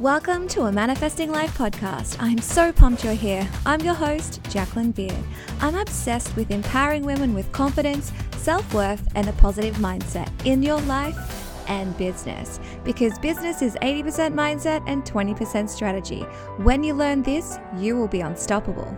Welcome 0.00 0.46
to 0.50 0.66
a 0.66 0.70
Manifesting 0.70 1.32
Life 1.32 1.58
podcast. 1.58 2.18
I'm 2.20 2.38
so 2.38 2.70
pumped 2.70 3.02
you're 3.02 3.14
here. 3.14 3.48
I'm 3.66 3.80
your 3.80 3.94
host, 3.94 4.40
Jacqueline 4.48 4.92
Beard. 4.92 5.24
I'm 5.60 5.74
obsessed 5.74 6.36
with 6.36 6.52
empowering 6.52 7.02
women 7.02 7.34
with 7.34 7.50
confidence, 7.50 8.12
self 8.36 8.72
worth, 8.72 9.02
and 9.16 9.28
a 9.28 9.32
positive 9.32 9.74
mindset 9.78 10.30
in 10.46 10.62
your 10.62 10.80
life 10.82 11.18
and 11.68 11.98
business 11.98 12.60
because 12.84 13.18
business 13.18 13.60
is 13.60 13.74
80% 13.82 14.34
mindset 14.34 14.84
and 14.86 15.04
20% 15.04 15.68
strategy. 15.68 16.20
When 16.58 16.84
you 16.84 16.94
learn 16.94 17.24
this, 17.24 17.58
you 17.76 17.96
will 17.96 18.06
be 18.06 18.20
unstoppable. 18.20 18.96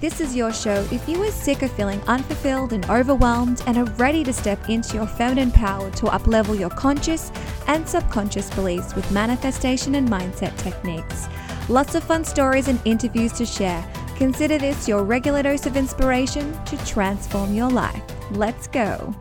This 0.00 0.22
is 0.22 0.34
your 0.34 0.54
show 0.54 0.88
if 0.90 1.06
you 1.06 1.22
are 1.22 1.30
sick 1.30 1.60
of 1.60 1.70
feeling 1.72 2.00
unfulfilled 2.06 2.72
and 2.72 2.88
overwhelmed 2.88 3.62
and 3.66 3.76
are 3.76 3.92
ready 3.96 4.24
to 4.24 4.32
step 4.32 4.70
into 4.70 4.96
your 4.96 5.06
feminine 5.06 5.52
power 5.52 5.90
to 5.90 6.06
uplevel 6.06 6.58
your 6.58 6.70
conscious 6.70 7.30
and 7.66 7.88
subconscious 7.88 8.50
beliefs 8.50 8.94
with 8.94 9.10
manifestation 9.10 9.94
and 9.94 10.08
mindset 10.08 10.56
techniques. 10.58 11.28
Lots 11.68 11.94
of 11.94 12.02
fun 12.02 12.24
stories 12.24 12.68
and 12.68 12.80
interviews 12.84 13.32
to 13.34 13.46
share. 13.46 13.86
Consider 14.16 14.58
this 14.58 14.88
your 14.88 15.04
regular 15.04 15.42
dose 15.42 15.66
of 15.66 15.76
inspiration 15.76 16.52
to 16.64 16.76
transform 16.84 17.54
your 17.54 17.70
life. 17.70 18.02
Let's 18.32 18.66
go. 18.66 19.14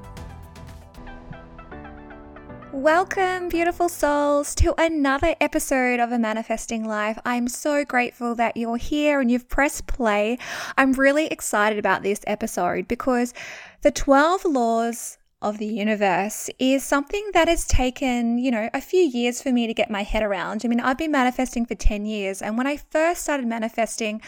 Welcome, 2.79 3.49
beautiful 3.49 3.89
souls, 3.89 4.55
to 4.55 4.73
another 4.77 5.35
episode 5.41 5.99
of 5.99 6.11
A 6.11 6.17
Manifesting 6.17 6.87
Life. 6.87 7.19
I'm 7.25 7.47
so 7.49 7.83
grateful 7.83 8.35
that 8.35 8.55
you're 8.55 8.77
here 8.77 9.19
and 9.19 9.29
you've 9.29 9.49
pressed 9.49 9.85
play. 9.85 10.37
I'm 10.77 10.93
really 10.93 11.27
excited 11.27 11.77
about 11.77 12.03
this 12.03 12.21
episode 12.25 12.87
because 12.87 13.33
the 13.81 13.91
12 13.91 14.45
laws 14.45 15.18
of 15.41 15.57
the 15.57 15.65
universe 15.65 16.49
is 16.59 16.83
something 16.83 17.29
that 17.33 17.47
has 17.47 17.65
taken, 17.65 18.37
you 18.37 18.51
know, 18.51 18.69
a 18.73 18.81
few 18.81 19.01
years 19.01 19.41
for 19.41 19.51
me 19.51 19.67
to 19.67 19.73
get 19.73 19.89
my 19.89 20.03
head 20.03 20.23
around. 20.23 20.61
I 20.63 20.67
mean, 20.67 20.79
I've 20.81 20.97
been 20.97 21.11
manifesting 21.11 21.65
for 21.65 21.75
10 21.75 22.05
years, 22.05 22.41
and 22.41 22.57
when 22.57 22.67
I 22.67 22.77
first 22.77 23.23
started 23.23 23.47
manifesting, 23.47 24.21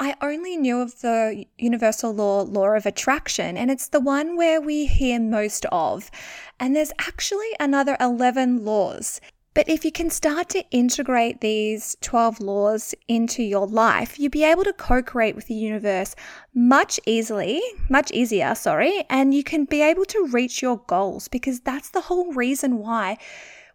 I 0.00 0.14
only 0.22 0.56
knew 0.56 0.80
of 0.80 1.00
the 1.00 1.44
universal 1.58 2.12
law, 2.12 2.42
law 2.42 2.68
of 2.68 2.86
attraction, 2.86 3.56
and 3.56 3.70
it's 3.70 3.88
the 3.88 4.00
one 4.00 4.36
where 4.36 4.60
we 4.60 4.86
hear 4.86 5.18
most 5.18 5.66
of. 5.72 6.10
And 6.60 6.74
there's 6.74 6.92
actually 7.00 7.50
another 7.58 7.96
11 8.00 8.64
laws. 8.64 9.20
But 9.58 9.68
if 9.68 9.84
you 9.84 9.90
can 9.90 10.08
start 10.08 10.48
to 10.50 10.64
integrate 10.70 11.40
these 11.40 11.96
12 12.00 12.38
laws 12.38 12.94
into 13.08 13.42
your 13.42 13.66
life, 13.66 14.16
you'll 14.16 14.30
be 14.30 14.44
able 14.44 14.62
to 14.62 14.72
co 14.72 15.02
create 15.02 15.34
with 15.34 15.48
the 15.48 15.54
universe 15.54 16.14
much 16.54 17.00
easily, 17.06 17.60
much 17.90 18.12
easier, 18.12 18.54
sorry, 18.54 19.02
and 19.10 19.34
you 19.34 19.42
can 19.42 19.64
be 19.64 19.82
able 19.82 20.04
to 20.04 20.28
reach 20.30 20.62
your 20.62 20.76
goals 20.86 21.26
because 21.26 21.58
that's 21.58 21.90
the 21.90 22.02
whole 22.02 22.32
reason 22.34 22.78
why 22.78 23.18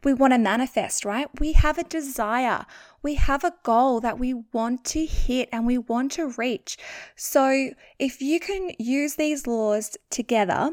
we 0.06 0.14
want 0.14 0.31
to 0.31 0.39
manifest, 0.39 1.04
right? 1.04 1.28
We 1.38 1.52
have 1.52 1.78
a 1.78 1.84
desire, 1.84 2.66
we 3.02 3.16
have 3.16 3.44
a 3.44 3.54
goal 3.64 4.00
that 4.00 4.17
we 4.17 4.36
want 4.54 4.86
to 4.86 5.06
hit 5.06 5.50
and 5.52 5.67
we 5.67 5.78
want 5.78 6.14
to 6.14 6.34
reach. 6.38 6.78
So, 7.17 7.72
if 8.00 8.22
you 8.22 8.39
can 8.39 8.72
use 8.80 9.16
these 9.16 9.48
laws 9.48 9.98
together, 10.09 10.72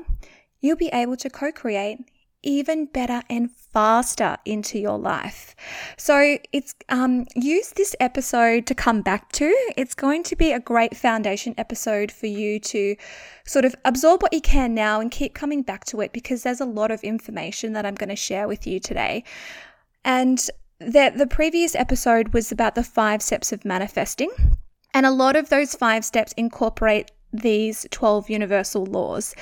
you'll 0.60 0.76
be 0.76 0.90
able 0.92 1.16
to 1.16 1.28
co 1.28 1.50
create 1.50 1.98
even 2.42 2.86
better 2.86 3.22
and 3.28 3.50
faster 3.50 4.36
into 4.44 4.78
your 4.78 4.98
life. 4.98 5.54
So 5.96 6.38
it's 6.52 6.74
um, 6.88 7.26
use 7.34 7.72
this 7.72 7.94
episode 8.00 8.66
to 8.66 8.74
come 8.74 9.02
back 9.02 9.30
to. 9.32 9.46
It's 9.76 9.94
going 9.94 10.22
to 10.24 10.36
be 10.36 10.52
a 10.52 10.60
great 10.60 10.96
foundation 10.96 11.54
episode 11.58 12.10
for 12.10 12.26
you 12.26 12.58
to 12.60 12.96
sort 13.44 13.64
of 13.64 13.74
absorb 13.84 14.22
what 14.22 14.32
you 14.32 14.40
can 14.40 14.74
now 14.74 15.00
and 15.00 15.10
keep 15.10 15.34
coming 15.34 15.62
back 15.62 15.84
to 15.86 16.00
it 16.00 16.12
because 16.12 16.42
there's 16.42 16.60
a 16.60 16.66
lot 16.66 16.90
of 16.90 17.02
information 17.02 17.72
that 17.74 17.84
I'm 17.84 17.94
going 17.94 18.08
to 18.08 18.16
share 18.16 18.48
with 18.48 18.66
you 18.66 18.80
today. 18.80 19.24
And 20.04 20.48
that 20.78 21.18
the 21.18 21.26
previous 21.26 21.74
episode 21.74 22.32
was 22.32 22.50
about 22.50 22.74
the 22.74 22.82
five 22.82 23.20
steps 23.22 23.52
of 23.52 23.64
manifesting. 23.64 24.30
And 24.94 25.04
a 25.04 25.10
lot 25.10 25.36
of 25.36 25.50
those 25.50 25.74
five 25.74 26.04
steps 26.04 26.32
incorporate 26.36 27.10
these 27.32 27.86
12 27.90 28.30
universal 28.30 28.86
laws. 28.86 29.34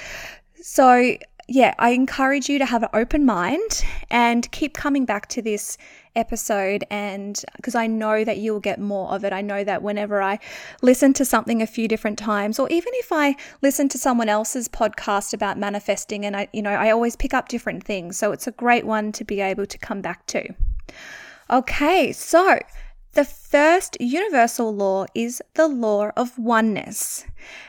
So 0.61 1.17
yeah, 1.51 1.75
I 1.79 1.91
encourage 1.91 2.51
you 2.51 2.59
to 2.59 2.67
have 2.67 2.83
an 2.83 2.91
open 2.93 3.25
mind 3.25 3.83
and 4.11 4.51
keep 4.53 4.75
coming 4.75 5.07
back 5.07 5.29
to 5.31 5.41
this 5.41 5.79
episode. 6.15 6.85
And 6.91 7.43
because 7.57 7.75
I 7.75 7.87
know 7.87 8.23
that 8.23 8.37
you 8.37 8.53
will 8.53 8.61
get 8.61 8.79
more 8.79 9.09
of 9.11 9.25
it, 9.25 9.33
I 9.33 9.41
know 9.41 9.65
that 9.65 9.83
whenever 9.83 10.21
I 10.21 10.41
listen 10.83 11.15
to 11.15 11.25
something 11.25 11.63
a 11.63 11.67
few 11.67 11.89
different 11.89 12.19
times, 12.19 12.59
or 12.59 12.69
even 12.69 12.93
if 12.97 13.11
I 13.11 13.35
listen 13.63 13.89
to 13.89 13.99
someone 13.99 14.29
else's 14.29 14.69
podcast 14.69 15.33
about 15.33 15.57
manifesting, 15.57 16.27
and 16.27 16.37
I, 16.37 16.49
you 16.53 16.61
know, 16.61 16.71
I 16.71 16.91
always 16.91 17.17
pick 17.17 17.33
up 17.33 17.49
different 17.49 17.83
things. 17.83 18.19
So 18.19 18.33
it's 18.33 18.47
a 18.47 18.53
great 18.53 18.85
one 18.85 19.11
to 19.13 19.25
be 19.25 19.41
able 19.41 19.65
to 19.65 19.79
come 19.79 20.03
back 20.03 20.27
to. 20.27 20.55
Okay, 21.51 22.13
so 22.13 22.59
the 23.15 23.25
first 23.25 23.97
universal 24.01 24.75
law 24.75 25.07
is 25.15 25.43
the 25.55 25.67
law 25.67 26.11
of 26.17 26.39
oneness. 26.39 27.25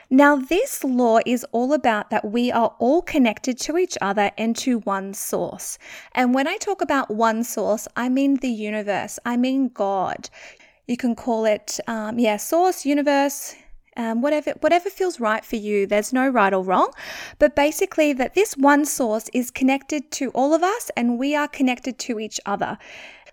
Now, 0.10 0.36
this 0.36 0.84
law 0.84 1.20
is 1.26 1.46
all 1.52 1.74
about 1.74 2.10
that 2.10 2.26
we 2.26 2.52
are 2.52 2.76
all 2.80 3.02
connected 3.02 3.60
to 3.60 3.78
each 3.78 3.98
other 4.02 4.32
and 4.38 4.56
to 4.58 4.80
one 4.80 5.14
source. 5.14 5.78
And 6.14 6.34
when 6.34 6.48
I 6.48 6.58
talk 6.58 6.82
about 6.82 7.12
one 7.12 7.44
source, 7.44 7.88
I 7.96 8.10
mean 8.10 8.36
the 8.38 8.50
universe, 8.50 9.20
I 9.26 9.38
mean 9.38 9.70
God. 9.70 10.30
You 10.88 10.98
can 10.98 11.16
call 11.16 11.46
it, 11.46 11.80
um, 11.88 12.20
yeah, 12.20 12.38
source, 12.38 12.86
universe, 12.86 13.56
um, 14.00 14.22
whatever 14.22 14.52
whatever 14.62 14.90
feels 14.90 15.20
right 15.20 15.44
for 15.44 15.58
you. 15.58 15.86
There's 15.86 16.14
no 16.14 16.28
right 16.30 16.54
or 16.54 16.64
wrong, 16.64 16.92
but 17.38 17.56
basically 17.56 18.14
that 18.14 18.34
this 18.34 18.54
one 18.56 18.86
source 18.86 19.30
is 19.34 19.52
connected 19.52 20.10
to 20.12 20.30
all 20.30 20.54
of 20.54 20.64
us, 20.64 20.90
and 20.96 21.20
we 21.20 21.36
are 21.36 21.48
connected 21.48 22.00
to 22.00 22.20
each 22.20 22.40
other 22.46 22.78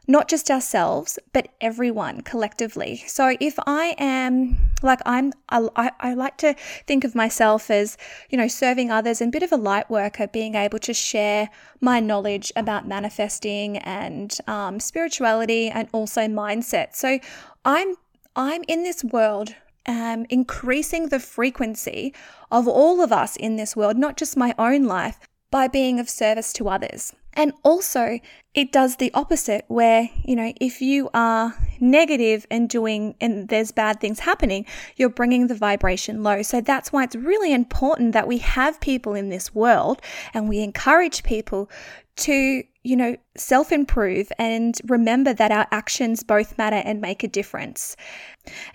not 0.07 0.29
just 0.29 0.51
ourselves, 0.51 1.19
but 1.33 1.49
everyone 1.61 2.21
collectively. 2.21 3.03
So 3.07 3.37
if 3.41 3.59
I 3.67 3.95
am 3.99 4.59
like 4.83 5.01
I'm, 5.05 5.33
I, 5.49 5.91
I, 6.01 6.15
like 6.15 6.37
to 6.39 6.55
think 6.87 7.05
of 7.05 7.15
myself 7.15 7.71
as, 7.71 7.97
you 8.31 8.39
know, 8.39 8.49
serving 8.49 8.91
others 8.91 9.21
and 9.21 9.31
a 9.31 9.33
bit 9.33 9.43
of 9.43 9.53
a 9.53 9.57
light 9.57 9.91
worker, 9.91 10.27
being 10.27 10.55
able 10.55 10.79
to 10.81 10.95
share 10.95 11.49
my 11.81 11.99
knowledge 11.99 12.53
about 12.57 12.87
manifesting 12.87 13.79
and 13.79 14.39
um, 14.47 14.79
spirituality 14.81 15.69
and 15.69 15.89
also 15.93 16.23
mindset. 16.23 16.95
So 16.95 17.19
I'm, 17.65 17.95
I'm 18.37 18.63
in 18.69 18.83
this 18.83 19.03
world 19.03 19.55
um, 19.87 20.27
increasing 20.29 21.09
the 21.09 21.21
frequency 21.21 22.15
of 22.51 22.69
all 22.69 23.01
of 23.01 23.13
us 23.13 23.37
in 23.37 23.57
this 23.57 23.75
world, 23.77 23.97
not 23.97 24.17
just 24.17 24.37
my 24.37 24.55
own 24.59 24.85
life, 24.85 25.19
by 25.51 25.69
being 25.69 25.99
of 25.99 26.11
service 26.11 26.53
to 26.55 26.69
others. 26.69 27.15
And 27.35 27.53
also, 27.63 28.19
it 28.57 28.73
does 28.73 28.97
the 28.97 29.13
opposite 29.13 29.67
where, 29.69 30.09
you 30.25 30.35
know, 30.35 30.51
if 30.59 30.81
you 30.81 31.11
are 31.13 31.55
negative 31.79 32.47
and 32.51 32.71
doing, 32.71 33.15
and 33.21 33.49
there's 33.49 33.71
bad 33.71 34.01
things 34.01 34.19
happening, 34.19 34.65
you're 34.97 35.11
bringing 35.11 35.47
the 35.47 35.55
vibration 35.55 36.23
low. 36.23 36.41
So 36.41 36.63
that's 36.63 36.91
why 36.91 37.05
it's 37.05 37.15
really 37.15 37.53
important 37.53 38.13
that 38.13 38.27
we 38.27 38.39
have 38.39 38.81
people 38.81 39.15
in 39.15 39.29
this 39.29 39.55
world 39.55 40.01
and 40.33 40.49
we 40.49 40.61
encourage 40.61 41.23
people 41.23 41.71
to, 42.17 42.63
you 42.83 42.97
know, 42.97 43.15
self 43.37 43.71
improve 43.71 44.33
and 44.39 44.79
remember 44.87 45.35
that 45.35 45.53
our 45.53 45.67
actions 45.71 46.23
both 46.23 46.57
matter 46.57 46.77
and 46.77 47.01
make 47.01 47.23
a 47.23 47.29
difference. 47.29 47.95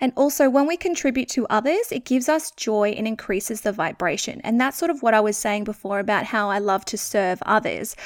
And 0.00 0.12
also, 0.16 0.48
when 0.48 0.66
we 0.66 0.76
contribute 0.76 1.28
to 1.30 1.46
others, 1.48 1.90
it 1.90 2.04
gives 2.04 2.28
us 2.28 2.52
joy 2.52 2.90
and 2.90 3.06
increases 3.08 3.62
the 3.62 3.72
vibration. 3.72 4.40
And 4.44 4.60
that's 4.60 4.76
sort 4.76 4.90
of 4.92 5.02
what 5.02 5.14
I 5.14 5.20
was 5.20 5.36
saying 5.36 5.64
before 5.64 5.98
about 5.98 6.24
how 6.24 6.50
I 6.50 6.58
love 6.58 6.84
to 6.86 6.98
serve 6.98 7.42
others. 7.44 7.96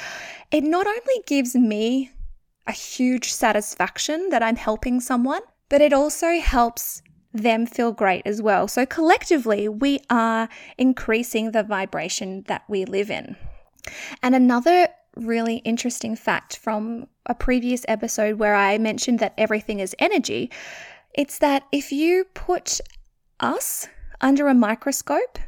It 0.49 0.63
not 0.63 0.87
only 0.87 1.23
gives 1.27 1.55
me 1.67 2.11
a 2.65 2.71
huge 2.71 3.31
satisfaction 3.31 4.29
that 4.29 4.43
I'm 4.43 4.57
helping 4.57 4.99
someone, 4.99 5.41
but 5.69 5.81
it 5.81 5.93
also 5.93 6.39
helps 6.39 7.01
them 7.33 7.65
feel 7.65 7.91
great 7.91 8.23
as 8.25 8.41
well. 8.41 8.67
So, 8.67 8.85
collectively, 8.85 9.67
we 9.67 9.99
are 10.09 10.49
increasing 10.77 11.51
the 11.51 11.63
vibration 11.63 12.43
that 12.47 12.63
we 12.67 12.85
live 12.85 13.09
in. 13.09 13.35
And 14.21 14.35
another 14.35 14.89
really 15.15 15.57
interesting 15.57 16.15
fact 16.15 16.57
from 16.57 17.07
a 17.25 17.35
previous 17.35 17.85
episode 17.87 18.39
where 18.39 18.55
I 18.55 18.77
mentioned 18.77 19.19
that 19.19 19.33
everything 19.37 19.79
is 19.79 19.95
energy, 19.99 20.51
it's 21.13 21.39
that 21.39 21.63
if 21.71 21.91
you 21.91 22.25
put 22.33 22.79
us 23.39 23.87
under 24.21 24.47
a 24.47 24.53
microscope 24.53 25.39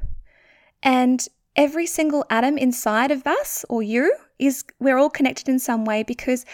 and 0.82 1.28
every 1.56 1.86
single 1.86 2.26
atom 2.30 2.58
inside 2.58 3.12
of 3.12 3.26
us 3.28 3.66
or 3.70 3.82
you 3.82 4.16
is 4.40 4.64
we're 4.80 4.98
all 4.98 5.10
connected 5.10 5.50
in 5.50 5.60
some 5.60 5.86
way 5.86 6.04
because 6.04 6.46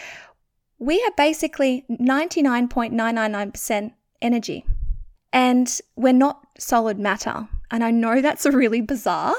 we 0.78 1.02
are 1.02 1.12
basically 1.16 1.84
99.999% 1.90 3.92
energy 4.20 4.64
and 5.32 5.80
we're 5.96 6.12
not 6.12 6.46
solid 6.58 6.98
matter. 6.98 7.48
And 7.70 7.84
I 7.84 7.90
know 7.90 8.20
that's 8.20 8.46
really 8.46 8.80
bizarre 8.80 9.34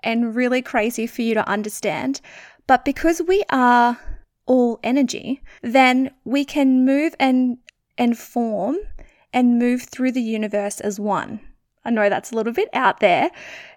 and 0.00 0.34
really 0.34 0.62
crazy 0.62 1.06
for 1.06 1.22
you 1.22 1.34
to 1.34 1.48
understand, 1.48 2.20
but 2.66 2.84
because 2.84 3.22
we 3.26 3.44
are 3.50 3.98
all 4.46 4.80
energy, 4.82 5.40
then 5.62 6.10
we 6.24 6.44
can 6.44 6.84
move 6.84 7.14
and 7.20 7.58
and 7.98 8.18
form 8.18 8.76
and 9.32 9.58
move 9.58 9.82
through 9.82 10.12
the 10.12 10.22
universe 10.22 10.80
as 10.80 10.98
one. 10.98 11.40
I 11.84 11.90
know 11.90 12.08
that's 12.08 12.32
a 12.32 12.34
little 12.34 12.52
bit 12.52 12.68
out 12.72 13.00
there 13.00 13.30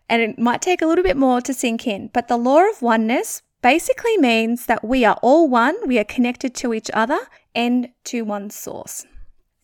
and 0.09 0.21
it 0.21 0.39
might 0.39 0.61
take 0.61 0.81
a 0.81 0.85
little 0.85 1.03
bit 1.03 1.17
more 1.17 1.41
to 1.41 1.53
sink 1.53 1.87
in, 1.87 2.09
but 2.13 2.27
the 2.27 2.37
law 2.37 2.69
of 2.69 2.81
oneness 2.81 3.41
basically 3.65 4.15
means 4.19 4.67
that 4.67 4.83
we 4.83 5.03
are 5.03 5.17
all 5.23 5.49
one, 5.49 5.75
we 5.87 5.97
are 5.97 6.03
connected 6.03 6.53
to 6.53 6.71
each 6.71 6.91
other 6.93 7.17
and 7.55 7.89
to 8.03 8.21
one 8.21 8.47
source. 8.51 9.07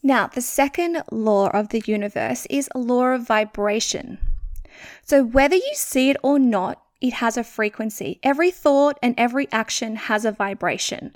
Now, 0.02 0.26
the 0.26 0.42
second 0.42 1.04
law 1.12 1.50
of 1.50 1.70
the 1.70 1.84
universe 1.86 2.48
is 2.50 2.68
a 2.74 2.80
law 2.80 3.10
of 3.10 3.28
vibration. 3.28 4.18
So, 5.04 5.24
whether 5.24 5.56
you 5.56 5.74
see 5.76 6.10
it 6.10 6.18
or 6.24 6.40
not, 6.40 6.82
it 7.00 7.14
has 7.14 7.38
a 7.38 7.44
frequency. 7.44 8.20
Every 8.24 8.50
thought 8.50 8.98
and 9.04 9.14
every 9.20 9.48
action 9.52 9.96
has 9.98 10.26
a 10.26 10.32
vibration. 10.32 11.16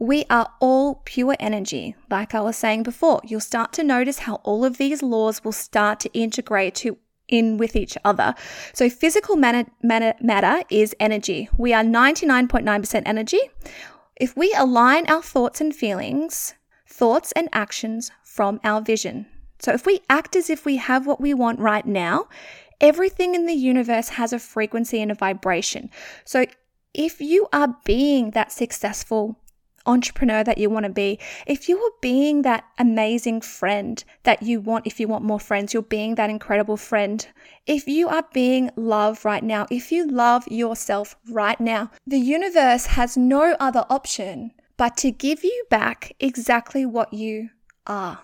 We 0.00 0.24
are 0.28 0.48
all 0.58 1.02
pure 1.04 1.36
energy. 1.38 1.94
Like 2.10 2.34
I 2.34 2.40
was 2.40 2.56
saying 2.56 2.82
before, 2.82 3.20
you'll 3.22 3.38
start 3.38 3.72
to 3.74 3.84
notice 3.84 4.18
how 4.18 4.40
all 4.42 4.64
of 4.64 4.78
these 4.78 5.00
laws 5.00 5.44
will 5.44 5.52
start 5.52 6.00
to 6.00 6.12
integrate 6.12 6.74
to 6.76 6.98
in 7.28 7.56
with 7.56 7.76
each 7.76 7.96
other. 8.04 8.34
So 8.72 8.88
physical 8.88 9.36
matter, 9.36 9.68
matter, 9.82 10.14
matter 10.20 10.62
is 10.70 10.94
energy. 11.00 11.48
We 11.56 11.72
are 11.72 11.82
99.9% 11.82 13.02
energy. 13.06 13.40
If 14.16 14.36
we 14.36 14.54
align 14.56 15.08
our 15.08 15.22
thoughts 15.22 15.60
and 15.60 15.74
feelings, 15.74 16.54
thoughts 16.86 17.32
and 17.32 17.48
actions 17.52 18.10
from 18.24 18.60
our 18.64 18.80
vision. 18.80 19.26
So 19.58 19.72
if 19.72 19.86
we 19.86 20.00
act 20.08 20.36
as 20.36 20.50
if 20.50 20.64
we 20.64 20.76
have 20.76 21.06
what 21.06 21.20
we 21.20 21.34
want 21.34 21.60
right 21.60 21.86
now, 21.86 22.28
Everything 22.80 23.34
in 23.34 23.46
the 23.46 23.54
universe 23.54 24.10
has 24.10 24.32
a 24.32 24.38
frequency 24.38 25.00
and 25.00 25.10
a 25.10 25.14
vibration. 25.14 25.90
So 26.24 26.46
if 26.92 27.20
you 27.20 27.48
are 27.52 27.76
being 27.84 28.32
that 28.32 28.52
successful 28.52 29.38
entrepreneur 29.86 30.44
that 30.44 30.58
you 30.58 30.68
want 30.68 30.84
to 30.84 30.92
be, 30.92 31.18
if 31.46 31.68
you 31.68 31.78
are 31.78 31.90
being 32.00 32.42
that 32.42 32.64
amazing 32.78 33.40
friend 33.40 34.02
that 34.24 34.42
you 34.42 34.60
want, 34.60 34.86
if 34.86 35.00
you 35.00 35.08
want 35.08 35.24
more 35.24 35.40
friends, 35.40 35.72
you're 35.72 35.82
being 35.82 36.14
that 36.16 36.30
incredible 36.30 36.76
friend. 36.76 37.26
If 37.66 37.88
you 37.88 38.08
are 38.08 38.24
being 38.32 38.70
love 38.76 39.24
right 39.24 39.42
now, 39.42 39.66
if 39.70 39.90
you 39.90 40.06
love 40.06 40.46
yourself 40.48 41.16
right 41.30 41.60
now, 41.60 41.90
the 42.06 42.18
universe 42.18 42.86
has 42.86 43.16
no 43.16 43.56
other 43.60 43.84
option 43.90 44.52
but 44.76 44.96
to 44.98 45.10
give 45.10 45.42
you 45.42 45.64
back 45.70 46.12
exactly 46.20 46.84
what 46.84 47.12
you 47.12 47.48
are. 47.86 48.20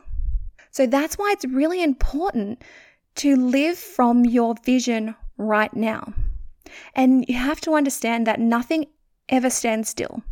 So 0.71 0.87
that's 0.87 1.17
why 1.17 1.33
it's 1.33 1.45
really 1.45 1.83
important 1.83 2.63
to 3.17 3.37
live 3.37 3.79
from 3.79 4.25
your 4.25 4.55
vision 4.65 5.15
right 5.37 5.75
now. 5.75 6.15
And 6.95 7.27
you 7.29 7.37
have 7.37 7.61
to 7.63 7.75
understand 7.75 8.27
that 8.27 8.41
nothing 8.41 8.87
ever 9.29 9.51
stands 9.51 9.89
still. 9.89 10.23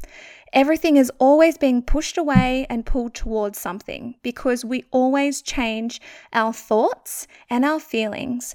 Everything 0.53 0.97
is 0.97 1.13
always 1.19 1.57
being 1.57 1.83
pushed 1.83 2.19
away 2.19 2.67
and 2.69 2.87
pulled 2.87 3.15
towards 3.15 3.59
something 3.59 4.17
because 4.23 4.65
we 4.65 4.85
always 4.91 5.43
change 5.43 6.01
our 6.33 6.53
thoughts 6.53 7.27
and 7.49 7.65
our 7.65 7.79
feelings 7.79 8.55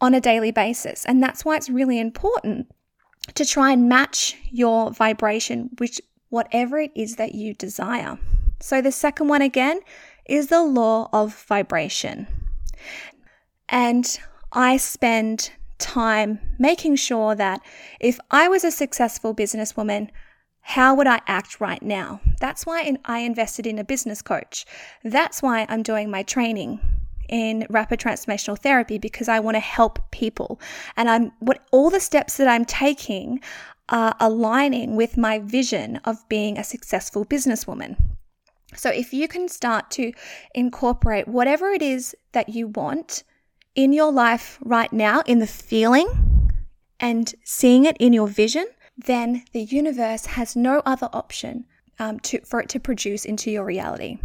on 0.00 0.14
a 0.14 0.20
daily 0.20 0.52
basis. 0.52 1.04
And 1.04 1.22
that's 1.22 1.44
why 1.44 1.56
it's 1.56 1.70
really 1.70 1.98
important 1.98 2.68
to 3.34 3.44
try 3.44 3.72
and 3.72 3.88
match 3.88 4.36
your 4.50 4.90
vibration, 4.90 5.70
which 5.78 6.00
whatever 6.28 6.78
it 6.78 6.90
is 6.94 7.16
that 7.16 7.34
you 7.34 7.54
desire. 7.54 8.18
So 8.60 8.80
the 8.80 8.92
second 8.92 9.28
one 9.28 9.42
again 9.42 9.80
is 10.26 10.48
the 10.48 10.62
law 10.62 11.08
of 11.12 11.34
vibration. 11.46 12.26
And 13.68 14.18
I 14.52 14.76
spend 14.76 15.50
time 15.78 16.38
making 16.58 16.96
sure 16.96 17.34
that 17.34 17.60
if 18.00 18.20
I 18.30 18.48
was 18.48 18.64
a 18.64 18.70
successful 18.70 19.34
businesswoman, 19.34 20.10
how 20.62 20.94
would 20.94 21.06
I 21.06 21.20
act 21.26 21.60
right 21.60 21.82
now? 21.82 22.20
That's 22.40 22.64
why 22.64 22.96
I 23.04 23.18
invested 23.18 23.66
in 23.66 23.78
a 23.78 23.84
business 23.84 24.22
coach. 24.22 24.64
That's 25.04 25.42
why 25.42 25.66
I'm 25.68 25.82
doing 25.82 26.10
my 26.10 26.22
training 26.22 26.80
in 27.28 27.66
rapid 27.68 27.98
transformational 27.98 28.58
therapy 28.58 28.98
because 28.98 29.28
I 29.28 29.40
want 29.40 29.56
to 29.56 29.60
help 29.60 29.98
people. 30.10 30.60
And 30.96 31.10
I'm 31.10 31.32
what 31.40 31.64
all 31.72 31.90
the 31.90 32.00
steps 32.00 32.36
that 32.36 32.48
I'm 32.48 32.64
taking 32.64 33.40
are 33.88 34.14
aligning 34.20 34.96
with 34.96 35.16
my 35.16 35.40
vision 35.40 35.96
of 36.04 36.26
being 36.28 36.56
a 36.56 36.64
successful 36.64 37.24
businesswoman. 37.24 37.96
So 38.74 38.88
if 38.88 39.12
you 39.12 39.28
can 39.28 39.48
start 39.48 39.90
to 39.92 40.12
incorporate 40.54 41.28
whatever 41.28 41.70
it 41.70 41.82
is 41.82 42.14
that 42.32 42.48
you 42.48 42.68
want 42.68 43.24
in 43.74 43.92
your 43.92 44.12
life 44.12 44.58
right 44.62 44.92
now, 44.92 45.22
in 45.26 45.40
the 45.40 45.46
feeling 45.46 46.08
and 47.00 47.34
seeing 47.44 47.84
it 47.84 47.96
in 47.98 48.12
your 48.12 48.28
vision, 48.28 48.66
then 48.96 49.44
the 49.52 49.62
universe 49.62 50.26
has 50.26 50.56
no 50.56 50.82
other 50.84 51.08
option 51.12 51.64
um, 51.98 52.20
to, 52.20 52.40
for 52.44 52.60
it 52.60 52.68
to 52.70 52.80
produce 52.80 53.24
into 53.24 53.50
your 53.50 53.64
reality. 53.64 54.18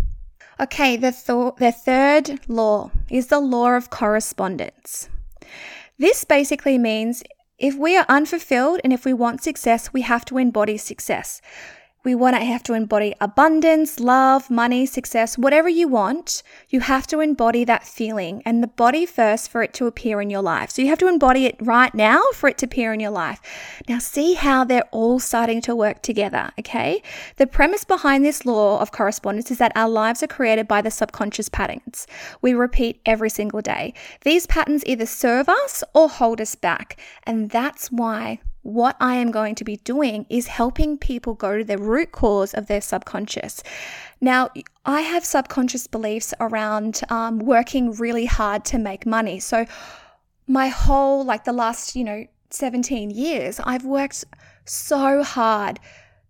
Okay, 0.60 0.98
the, 0.98 1.12
th- 1.12 1.56
the 1.58 1.72
third 1.72 2.40
law 2.48 2.92
is 3.10 3.28
the 3.28 3.40
law 3.40 3.76
of 3.76 3.90
correspondence. 3.90 5.10
This 6.00 6.24
basically 6.24 6.78
means 6.78 7.24
if 7.60 7.76
we 7.76 7.98
are 7.98 8.06
unfulfilled 8.10 8.82
and 8.84 8.94
if 8.94 9.06
we 9.06 9.14
want 9.14 9.42
success, 9.42 9.94
we 9.94 10.02
have 10.02 10.26
to 10.26 10.38
embody 10.38 10.78
success. 10.78 11.42
We 12.08 12.16
want 12.16 12.38
to 12.38 12.46
have 12.46 12.64
to 12.64 12.74
embody 12.74 13.14
abundance, 13.20 14.00
love, 14.00 14.50
money, 14.50 14.86
success, 14.86 15.38
whatever 15.38 15.68
you 15.68 15.90
want. 15.90 16.42
You 16.70 16.80
have 16.80 17.06
to 17.08 17.20
embody 17.20 17.66
that 17.66 17.86
feeling 17.86 18.42
and 18.46 18.64
the 18.64 18.68
body 18.68 19.06
first 19.06 19.52
for 19.52 19.62
it 19.62 19.74
to 19.74 19.88
appear 19.88 20.22
in 20.22 20.30
your 20.30 20.42
life. 20.42 20.70
So 20.70 20.82
you 20.82 20.88
have 20.88 21.00
to 21.00 21.10
embody 21.10 21.48
it 21.48 21.58
right 21.60 21.94
now 21.94 22.24
for 22.34 22.48
it 22.48 22.60
to 22.60 22.66
appear 22.66 22.94
in 22.94 23.02
your 23.02 23.12
life. 23.12 23.42
Now, 23.90 24.00
see 24.00 24.36
how 24.36 24.64
they're 24.64 24.88
all 24.92 25.20
starting 25.20 25.60
to 25.64 25.76
work 25.76 26.02
together, 26.02 26.52
okay? 26.58 27.04
The 27.36 27.46
premise 27.46 27.84
behind 27.84 28.24
this 28.24 28.46
law 28.46 28.80
of 28.80 28.94
correspondence 28.94 29.52
is 29.52 29.58
that 29.58 29.74
our 29.76 29.90
lives 29.90 30.24
are 30.24 30.28
created 30.28 30.66
by 30.66 30.82
the 30.82 30.92
subconscious 30.92 31.50
patterns 31.50 32.08
we 32.42 32.54
repeat 32.54 33.02
every 33.06 33.30
single 33.30 33.60
day. 33.60 33.94
These 34.22 34.48
patterns 34.48 34.84
either 34.86 35.06
serve 35.06 35.50
us 35.50 35.84
or 35.94 36.08
hold 36.08 36.40
us 36.40 36.56
back. 36.56 36.98
And 37.26 37.50
that's 37.50 37.92
why 37.92 38.40
what 38.68 38.98
I 39.00 39.16
am 39.16 39.32
going 39.32 39.56
to 39.56 39.64
be 39.64 39.78
doing 39.78 40.26
is 40.30 40.48
helping 40.48 40.98
people 40.98 41.34
go 41.34 41.58
to 41.58 41.64
the 41.64 41.78
root 41.78 42.12
cause 42.12 42.54
of 42.54 42.68
their 42.68 42.82
subconscious. 42.82 43.64
Now, 44.20 44.50
I 44.86 45.02
have 45.02 45.24
subconscious 45.24 45.88
beliefs 45.88 46.34
around 46.42 47.00
um, 47.10 47.40
working 47.40 47.94
really 47.94 48.26
hard 48.26 48.66
to 48.66 48.78
make 48.78 49.06
money. 49.06 49.40
So, 49.40 49.66
my 50.48 50.68
whole, 50.68 51.24
like 51.24 51.46
the 51.46 51.54
last, 51.54 51.96
you 51.96 52.04
know, 52.04 52.26
17 52.50 53.10
years, 53.10 53.62
I've 53.64 53.86
worked 53.86 54.26
so 54.66 55.24
hard 55.24 55.80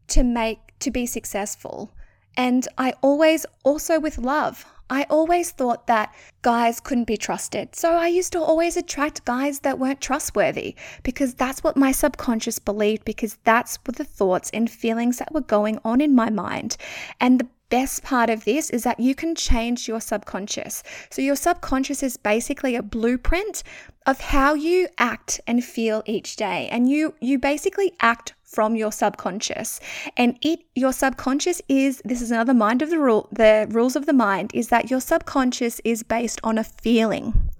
to 0.09 0.23
make, 0.23 0.59
to 0.79 0.91
be 0.91 1.07
successful. 1.07 1.91
And 2.35 2.67
I 2.77 2.93
always 3.01 3.47
also 3.63 3.99
with 3.99 4.19
love. 4.19 4.63
I 4.89 5.05
always 5.09 5.51
thought 5.51 5.87
that 5.87 6.13
guys 6.41 6.79
couldn't 6.79 7.05
be 7.05 7.17
trusted. 7.17 7.75
So 7.75 7.93
I 7.93 8.07
used 8.07 8.31
to 8.33 8.41
always 8.41 8.77
attract 8.77 9.25
guys 9.25 9.59
that 9.59 9.79
weren't 9.79 10.01
trustworthy 10.01 10.75
because 11.03 11.33
that's 11.33 11.63
what 11.63 11.75
my 11.77 11.91
subconscious 11.91 12.59
believed, 12.59 13.05
because 13.05 13.37
that's 13.43 13.77
what 13.85 13.97
the 13.97 14.05
thoughts 14.05 14.49
and 14.53 14.69
feelings 14.69 15.17
that 15.17 15.33
were 15.33 15.41
going 15.41 15.79
on 15.83 16.01
in 16.01 16.15
my 16.15 16.29
mind. 16.29 16.77
And 17.19 17.39
the 17.39 17.47
best 17.69 18.03
part 18.03 18.29
of 18.29 18.45
this 18.45 18.69
is 18.69 18.83
that 18.83 18.99
you 18.99 19.13
can 19.13 19.35
change 19.35 19.87
your 19.87 19.99
subconscious. 19.99 20.83
So, 21.09 21.21
your 21.21 21.35
subconscious 21.35 22.01
is 22.01 22.17
basically 22.17 22.75
a 22.75 22.83
blueprint 22.83 23.63
of 24.05 24.21
how 24.21 24.53
you 24.53 24.87
act 24.97 25.41
and 25.47 25.63
feel 25.63 26.01
each 26.05 26.37
day. 26.37 26.69
And 26.71 26.89
you, 26.89 27.15
you 27.19 27.39
basically 27.39 27.93
act 27.99 28.33
from 28.57 28.75
your 28.75 28.91
subconscious. 28.91 29.79
And 30.17 30.35
it 30.41 30.61
your 30.73 30.91
subconscious 30.91 31.61
is 31.69 32.01
this 32.03 32.23
is 32.23 32.31
another 32.31 32.55
mind 32.55 32.81
of 32.81 32.89
the 32.89 32.97
rule 32.97 33.29
the 33.31 33.67
rules 33.69 33.95
of 33.95 34.07
the 34.07 34.13
mind 34.13 34.49
is 34.55 34.69
that 34.69 34.89
your 34.89 34.99
subconscious 34.99 35.79
is 35.83 36.01
based 36.01 36.39
on 36.43 36.57
a 36.57 36.63
feeling. 36.63 37.51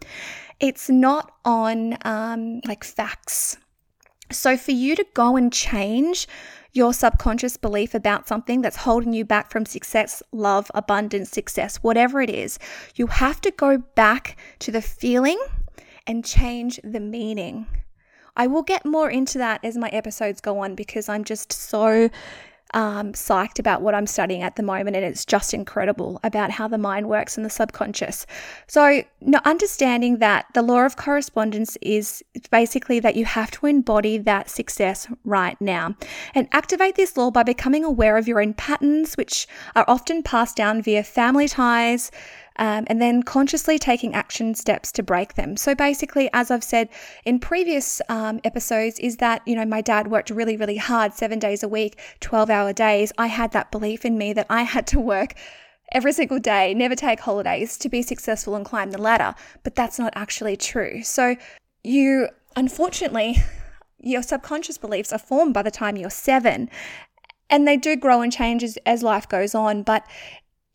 It's 0.60 0.90
not 0.90 1.34
on 1.46 2.00
um, 2.02 2.62
like 2.66 2.84
facts. 2.84 3.58
So 4.32 4.58
for 4.58 4.72
you 4.72 4.96
to 4.96 5.06
go 5.14 5.38
and 5.38 5.54
change 5.54 6.28
your 6.74 6.94
subconscious 6.96 7.58
belief 7.58 7.94
about 7.94 8.28
something 8.28 8.64
that's 8.64 8.78
holding 8.78 9.14
you 9.14 9.24
back 9.24 9.52
from 9.52 9.68
success, 9.68 10.24
love, 10.32 10.72
abundance, 10.74 11.30
success, 11.30 11.78
whatever 11.84 12.22
it 12.22 12.32
is, 12.32 12.58
you 12.96 13.06
have 13.06 13.40
to 13.42 13.52
go 13.52 13.78
back 13.94 14.36
to 14.66 14.72
the 14.72 14.82
feeling 14.82 15.40
and 16.08 16.26
change 16.26 16.80
the 16.84 17.00
meaning. 17.00 17.68
I 18.38 18.48
will 18.48 18.64
get 18.64 18.86
more 18.86 19.10
into 19.10 19.38
that 19.40 19.60
as 19.64 19.76
my 19.76 19.90
episodes 19.90 20.40
go 20.40 20.60
on 20.60 20.76
because 20.76 21.10
I'm 21.10 21.26
just 21.26 21.52
so 21.52 22.10
um, 22.74 23.14
psyched 23.14 23.60
about 23.60 23.82
what 23.82 23.96
I'm 23.96 24.08
studying 24.08 24.42
at 24.42 24.56
the 24.56 24.64
moment, 24.64 24.96
and 24.96 25.06
it's 25.06 25.26
just 25.26 25.54
incredible 25.54 26.20
about 26.24 26.52
how 26.52 26.68
the 26.68 26.78
mind 26.78 27.08
works 27.08 27.38
and 27.38 27.46
the 27.46 27.50
subconscious. 27.50 28.26
So, 28.68 29.04
no, 29.22 29.40
understanding 29.46 30.20
that 30.20 30.48
the 30.54 30.62
law 30.62 30.86
of 30.86 30.98
correspondence 30.98 31.78
is 31.82 32.24
basically 32.52 33.00
that 33.00 33.16
you 33.16 33.26
have 33.26 33.52
to 33.52 33.68
embody 33.68 34.18
that 34.18 34.50
success 34.50 35.08
right 35.24 35.60
now 35.62 35.96
and 36.36 36.48
activate 36.52 36.96
this 36.96 37.16
law 37.18 37.32
by 37.32 37.44
becoming 37.44 37.84
aware 37.84 38.18
of 38.18 38.28
your 38.28 38.42
own 38.42 38.54
patterns, 38.54 39.16
which 39.16 39.48
are 39.76 39.86
often 39.88 40.22
passed 40.22 40.56
down 40.56 40.82
via 40.82 41.04
family 41.04 41.48
ties 41.48 42.12
um, 42.58 42.86
and 42.88 43.02
then 43.02 43.24
consciously 43.24 43.78
taking 43.80 44.14
action 44.14 44.56
steps 44.56 44.92
to 44.94 45.04
break 45.04 45.36
them. 45.36 45.58
So 45.58 45.76
basically, 45.76 46.30
as 46.34 46.52
I've 46.52 46.64
said 46.64 46.90
in 47.26 47.40
previous 47.40 48.02
um, 48.10 48.40
episodes, 48.44 49.00
is 49.00 49.18
that, 49.18 49.42
you 49.48 49.56
know, 49.56 49.66
my 49.66 49.82
dad 49.82 50.08
worked 50.08 50.30
really, 50.30 50.58
really 50.58 50.78
hard, 50.78 51.14
seven 51.14 51.40
days 51.40 51.64
a 51.64 51.68
week, 51.68 52.00
12 52.20 52.50
hour 52.50 52.74
days. 52.74 53.12
I 53.18 53.28
had 53.28 53.52
that 53.52 53.72
belief 53.72 54.06
in 54.06 54.18
me 54.18 54.34
that 54.34 54.48
I 54.50 54.64
had 54.64 54.88
to 54.88 55.00
work 55.00 55.34
every 55.92 56.12
single 56.12 56.40
day, 56.40 56.74
never 56.74 56.96
take 56.96 57.20
holidays 57.20 57.78
to 57.78 57.90
be 57.90 58.02
successful 58.02 58.56
and 58.56 58.66
climb 58.66 58.92
the 58.92 59.02
ladder. 59.02 59.36
But 59.64 59.76
that's 59.76 60.00
not 60.00 60.14
actually 60.16 60.58
true. 60.58 61.04
So 61.04 61.36
you, 61.84 62.30
unfortunately, 62.56 63.38
your 64.00 64.22
subconscious 64.22 64.78
beliefs 64.78 65.14
are 65.14 65.20
formed 65.20 65.54
by 65.54 65.62
the 65.62 65.72
time 65.72 65.98
you're 65.98 66.10
seven 66.10 66.70
and 67.50 67.68
they 67.68 67.78
do 67.78 67.96
grow 67.96 68.22
and 68.22 68.32
change 68.32 68.64
as, 68.64 68.78
as 68.86 69.04
life 69.04 69.28
goes 69.28 69.56
on. 69.56 69.84
But 69.84 70.06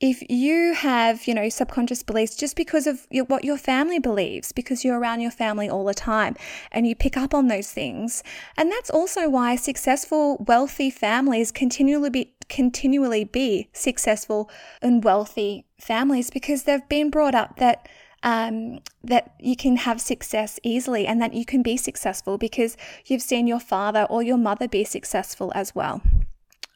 if 0.03 0.29
you 0.29 0.75
have, 0.75 1.29
you 1.29 1.33
know, 1.33 1.49
subconscious 1.49 2.03
beliefs 2.03 2.35
just 2.35 2.57
because 2.57 2.89
of 2.89 3.07
your, 3.09 3.25
what 3.27 3.45
your 3.45 3.57
family 3.57 4.01
believes, 4.01 4.51
because 4.51 4.85
you're 4.85 4.99
around 4.99 5.21
your 5.21 5.31
family 5.31 5.71
all 5.71 5.85
the 5.85 5.95
time 5.95 6.35
and 6.73 6.89
you 6.89 6.97
pick 6.97 7.17
up 7.17 7.33
on 7.33 7.47
those 7.47 7.71
things. 7.71 8.25
And 8.57 8.69
that's 8.69 8.91
also 8.91 9.29
why 9.29 9.55
successful, 9.55 10.45
wealthy 10.49 10.91
families 10.91 11.53
continually 11.53 12.11
be, 12.11 12.35
continually 12.49 13.23
be 13.23 13.69
successful 13.73 14.51
and 14.83 15.05
wealthy 15.05 15.67
families 15.79 16.31
because 16.31 16.65
they've 16.65 16.89
been 16.89 17.09
brought 17.09 17.37
up 17.37 17.59
that 17.59 17.89
um, 18.25 18.79
that 19.03 19.35
you 19.41 19.57
can 19.57 19.77
have 19.77 20.01
success 20.01 20.61
easily 20.63 21.09
and 21.09 21.21
that 21.21 21.35
you 21.35 21.45
can 21.45 21.61
be 21.61 21.77
successful 21.77 22.39
because 22.39 22.77
you've 23.05 23.23
seen 23.23 23.49
your 23.49 23.59
father 23.59 24.07
or 24.09 24.23
your 24.23 24.37
mother 24.37 24.69
be 24.69 24.85
successful 24.85 25.51
as 25.57 25.75
well. 25.75 26.03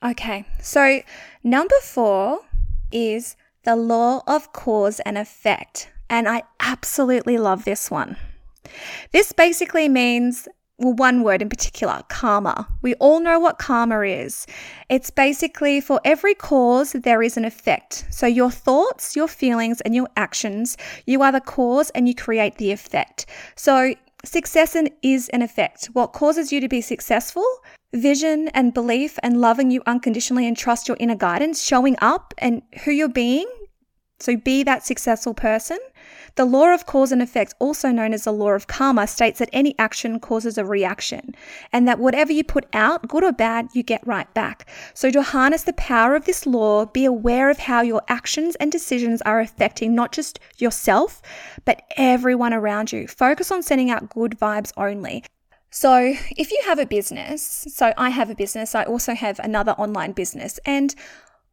Okay, 0.04 0.44
so 0.60 1.02
number 1.44 1.76
four 1.82 2.40
is 2.92 3.36
the 3.64 3.76
law 3.76 4.22
of 4.26 4.52
cause 4.52 5.00
and 5.00 5.18
effect. 5.18 5.90
And 6.08 6.28
I 6.28 6.44
absolutely 6.60 7.36
love 7.36 7.64
this 7.64 7.90
one. 7.90 8.16
This 9.12 9.32
basically 9.32 9.88
means, 9.88 10.48
well, 10.78 10.94
one 10.94 11.22
word 11.22 11.42
in 11.42 11.48
particular 11.48 12.02
karma. 12.08 12.68
We 12.82 12.94
all 12.94 13.20
know 13.20 13.40
what 13.40 13.58
karma 13.58 14.00
is. 14.02 14.46
It's 14.88 15.10
basically 15.10 15.80
for 15.80 16.00
every 16.04 16.34
cause, 16.34 16.92
there 16.92 17.22
is 17.22 17.36
an 17.36 17.44
effect. 17.44 18.06
So, 18.10 18.26
your 18.26 18.50
thoughts, 18.50 19.16
your 19.16 19.28
feelings, 19.28 19.80
and 19.80 19.94
your 19.94 20.08
actions, 20.16 20.76
you 21.06 21.22
are 21.22 21.32
the 21.32 21.40
cause 21.40 21.90
and 21.90 22.06
you 22.06 22.14
create 22.14 22.58
the 22.58 22.72
effect. 22.72 23.26
So, 23.56 23.94
success 24.24 24.76
is 25.02 25.28
an 25.30 25.42
effect. 25.42 25.86
What 25.92 26.12
causes 26.12 26.52
you 26.52 26.60
to 26.60 26.68
be 26.68 26.80
successful 26.80 27.46
vision 27.96 28.48
and 28.48 28.74
belief 28.74 29.18
and 29.22 29.40
loving 29.40 29.70
you 29.70 29.82
unconditionally 29.86 30.46
and 30.46 30.56
trust 30.56 30.88
your 30.88 30.96
inner 31.00 31.16
guidance, 31.16 31.62
showing 31.62 31.96
up 32.00 32.34
and 32.38 32.62
who 32.84 32.90
you're 32.90 33.08
being. 33.08 33.46
So 34.18 34.36
be 34.36 34.62
that 34.62 34.84
successful 34.84 35.34
person. 35.34 35.78
The 36.36 36.46
law 36.46 36.72
of 36.72 36.86
cause 36.86 37.12
and 37.12 37.20
effect, 37.20 37.54
also 37.58 37.90
known 37.90 38.14
as 38.14 38.24
the 38.24 38.32
law 38.32 38.50
of 38.50 38.66
karma, 38.66 39.06
states 39.06 39.38
that 39.40 39.50
any 39.52 39.74
action 39.78 40.20
causes 40.20 40.56
a 40.56 40.64
reaction 40.64 41.34
and 41.72 41.86
that 41.86 41.98
whatever 41.98 42.32
you 42.32 42.44
put 42.44 42.66
out, 42.72 43.08
good 43.08 43.24
or 43.24 43.32
bad, 43.32 43.68
you 43.74 43.82
get 43.82 44.06
right 44.06 44.32
back. 44.32 44.68
So 44.94 45.10
to 45.10 45.22
harness 45.22 45.64
the 45.64 45.74
power 45.74 46.14
of 46.14 46.24
this 46.24 46.46
law, 46.46 46.86
be 46.86 47.04
aware 47.04 47.50
of 47.50 47.58
how 47.58 47.82
your 47.82 48.02
actions 48.08 48.54
and 48.56 48.72
decisions 48.72 49.20
are 49.22 49.40
affecting 49.40 49.94
not 49.94 50.12
just 50.12 50.38
yourself, 50.56 51.20
but 51.64 51.82
everyone 51.96 52.54
around 52.54 52.92
you. 52.92 53.06
Focus 53.08 53.50
on 53.50 53.62
sending 53.62 53.90
out 53.90 54.08
good 54.08 54.38
vibes 54.38 54.72
only. 54.78 55.24
So, 55.78 56.14
if 56.38 56.52
you 56.52 56.62
have 56.64 56.78
a 56.78 56.86
business, 56.86 57.66
so 57.68 57.92
I 57.98 58.08
have 58.08 58.30
a 58.30 58.34
business, 58.34 58.74
I 58.74 58.84
also 58.84 59.14
have 59.14 59.38
another 59.40 59.72
online 59.72 60.12
business, 60.12 60.58
and 60.64 60.94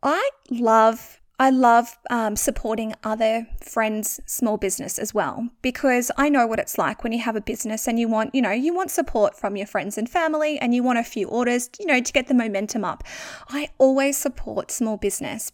I 0.01 0.29
love 0.49 1.19
I 1.37 1.49
love 1.49 1.97
um, 2.09 2.37
supporting 2.37 2.93
other 3.03 3.45
friends' 3.59 4.21
small 4.25 4.55
business 4.55 4.97
as 4.97 5.13
well 5.13 5.49
because 5.61 6.09
I 6.15 6.29
know 6.29 6.47
what 6.47 6.59
it's 6.59 6.77
like 6.77 7.03
when 7.03 7.11
you 7.11 7.19
have 7.19 7.35
a 7.35 7.41
business 7.41 7.85
and 7.85 7.99
you 7.99 8.07
want, 8.07 8.33
you 8.33 8.41
know, 8.41 8.51
you 8.51 8.73
want 8.73 8.91
support 8.91 9.37
from 9.37 9.57
your 9.57 9.67
friends 9.67 9.97
and 9.97 10.09
family 10.09 10.57
and 10.57 10.73
you 10.73 10.83
want 10.83 10.99
a 10.99 11.03
few 11.03 11.27
orders, 11.27 11.69
you 11.77 11.85
know, 11.85 11.99
to 11.99 12.13
get 12.13 12.29
the 12.29 12.33
momentum 12.33 12.85
up. 12.85 13.03
I 13.49 13.71
always 13.77 14.15
support 14.15 14.71
small 14.71 14.95
business. 14.95 15.51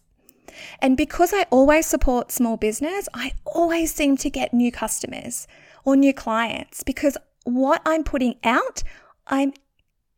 And 0.80 0.96
because 0.96 1.32
I 1.32 1.46
always 1.50 1.86
support 1.86 2.30
small 2.30 2.56
business, 2.56 3.08
I 3.14 3.32
always 3.44 3.92
seem 3.92 4.16
to 4.18 4.30
get 4.30 4.54
new 4.54 4.70
customers 4.70 5.48
or 5.84 5.96
new 5.96 6.14
clients 6.14 6.84
because 6.84 7.16
what 7.44 7.82
I'm 7.84 8.04
putting 8.04 8.36
out, 8.44 8.82
I'm 9.26 9.52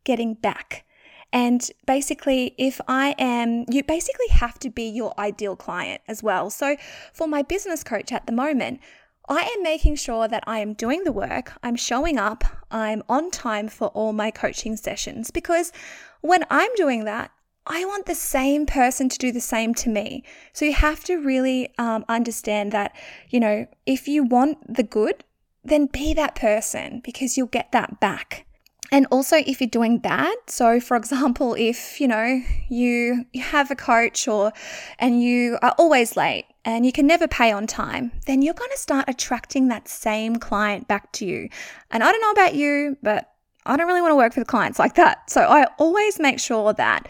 getting 0.05 0.35
back. 0.35 0.85
And 1.33 1.67
basically, 1.87 2.55
if 2.59 2.81
I 2.89 3.15
am, 3.19 3.65
you 3.71 3.83
basically 3.83 4.29
have 4.33 4.59
to 4.61 4.71
be 4.71 4.85
your 4.85 5.19
ideal 5.19 5.57
client 5.57 6.03
as 6.07 6.23
well. 6.23 6.51
So, 6.51 6.77
for 7.15 7.27
my 7.27 7.41
business 7.41 7.83
coach 7.83 8.13
at 8.13 8.27
the 8.27 8.33
moment, 8.33 8.81
I 9.29 9.43
am 9.57 9.63
making 9.63 9.97
sure 9.97 10.29
that 10.29 10.45
I 10.47 10.59
am 10.59 10.75
doing 10.75 11.05
the 11.05 11.13
work, 11.13 11.53
I'm 11.63 11.77
showing 11.77 12.19
up, 12.19 12.45
I'm 12.71 13.03
on 13.09 13.31
time 13.31 13.69
for 13.69 13.89
all 13.89 14.13
my 14.13 14.31
coaching 14.31 14.77
sessions 14.77 15.31
because 15.31 15.73
when 16.21 16.45
I'm 16.51 16.75
doing 16.75 17.05
that, 17.05 17.31
I 17.67 17.85
want 17.85 18.07
the 18.07 18.15
same 18.17 18.67
person 18.67 19.09
to 19.09 19.19
do 19.19 19.31
the 19.31 19.41
same 19.41 19.73
to 19.75 19.89
me. 19.89 20.25
So 20.53 20.65
you 20.65 20.73
have 20.73 21.05
to 21.05 21.17
really 21.17 21.73
um, 21.79 22.05
understand 22.09 22.73
that, 22.73 22.95
you 23.31 23.39
know, 23.39 23.67
if 23.87 24.09
you 24.09 24.25
want 24.25 24.75
the 24.75 24.83
good, 24.83 25.23
then 25.65 25.87
be 25.87 26.15
that 26.15 26.35
person 26.35 27.01
because 27.05 27.37
you'll 27.37 27.47
get 27.47 27.73
that 27.73 28.01
back. 28.01 28.47
And 28.91 29.07
also 29.11 29.37
if 29.39 29.61
you're 29.61 29.71
doing 29.71 29.99
bad, 29.99 30.37
so 30.47 30.79
for 30.79 30.97
example, 30.97 31.55
if 31.59 32.01
you 32.01 32.09
know 32.09 32.43
you 32.69 33.25
you 33.33 33.43
have 33.43 33.71
a 33.71 33.77
coach 33.77 34.29
or 34.29 34.53
and 34.99 35.23
you 35.23 35.59
are 35.63 35.75
always 35.79 36.17
late 36.17 36.47
and 36.65 36.85
you 36.85 36.93
can 36.93 37.07
never 37.07 37.27
pay 37.27 37.51
on 37.51 37.67
time, 37.67 38.13
then 38.27 38.43
you're 38.43 38.55
going 38.55 38.71
to 38.71 38.79
start 38.79 39.07
attracting 39.09 39.69
that 39.69 39.89
same 39.89 40.37
client 40.37 40.87
back 40.89 41.11
to 41.13 41.27
you. 41.27 41.49
And 41.91 42.05
I 42.05 42.13
don't 42.13 42.21
know 42.21 42.31
about 42.31 42.55
you, 42.55 42.97
but 43.03 43.33
I 43.65 43.77
don't 43.77 43.87
really 43.87 44.01
want 44.01 44.13
to 44.13 44.17
work 44.17 44.37
with 44.37 44.47
clients 44.47 44.79
like 44.79 44.95
that. 44.95 45.31
So 45.31 45.41
I 45.41 45.67
always 45.79 46.19
make 46.21 46.39
sure 46.39 46.73
that 46.75 47.09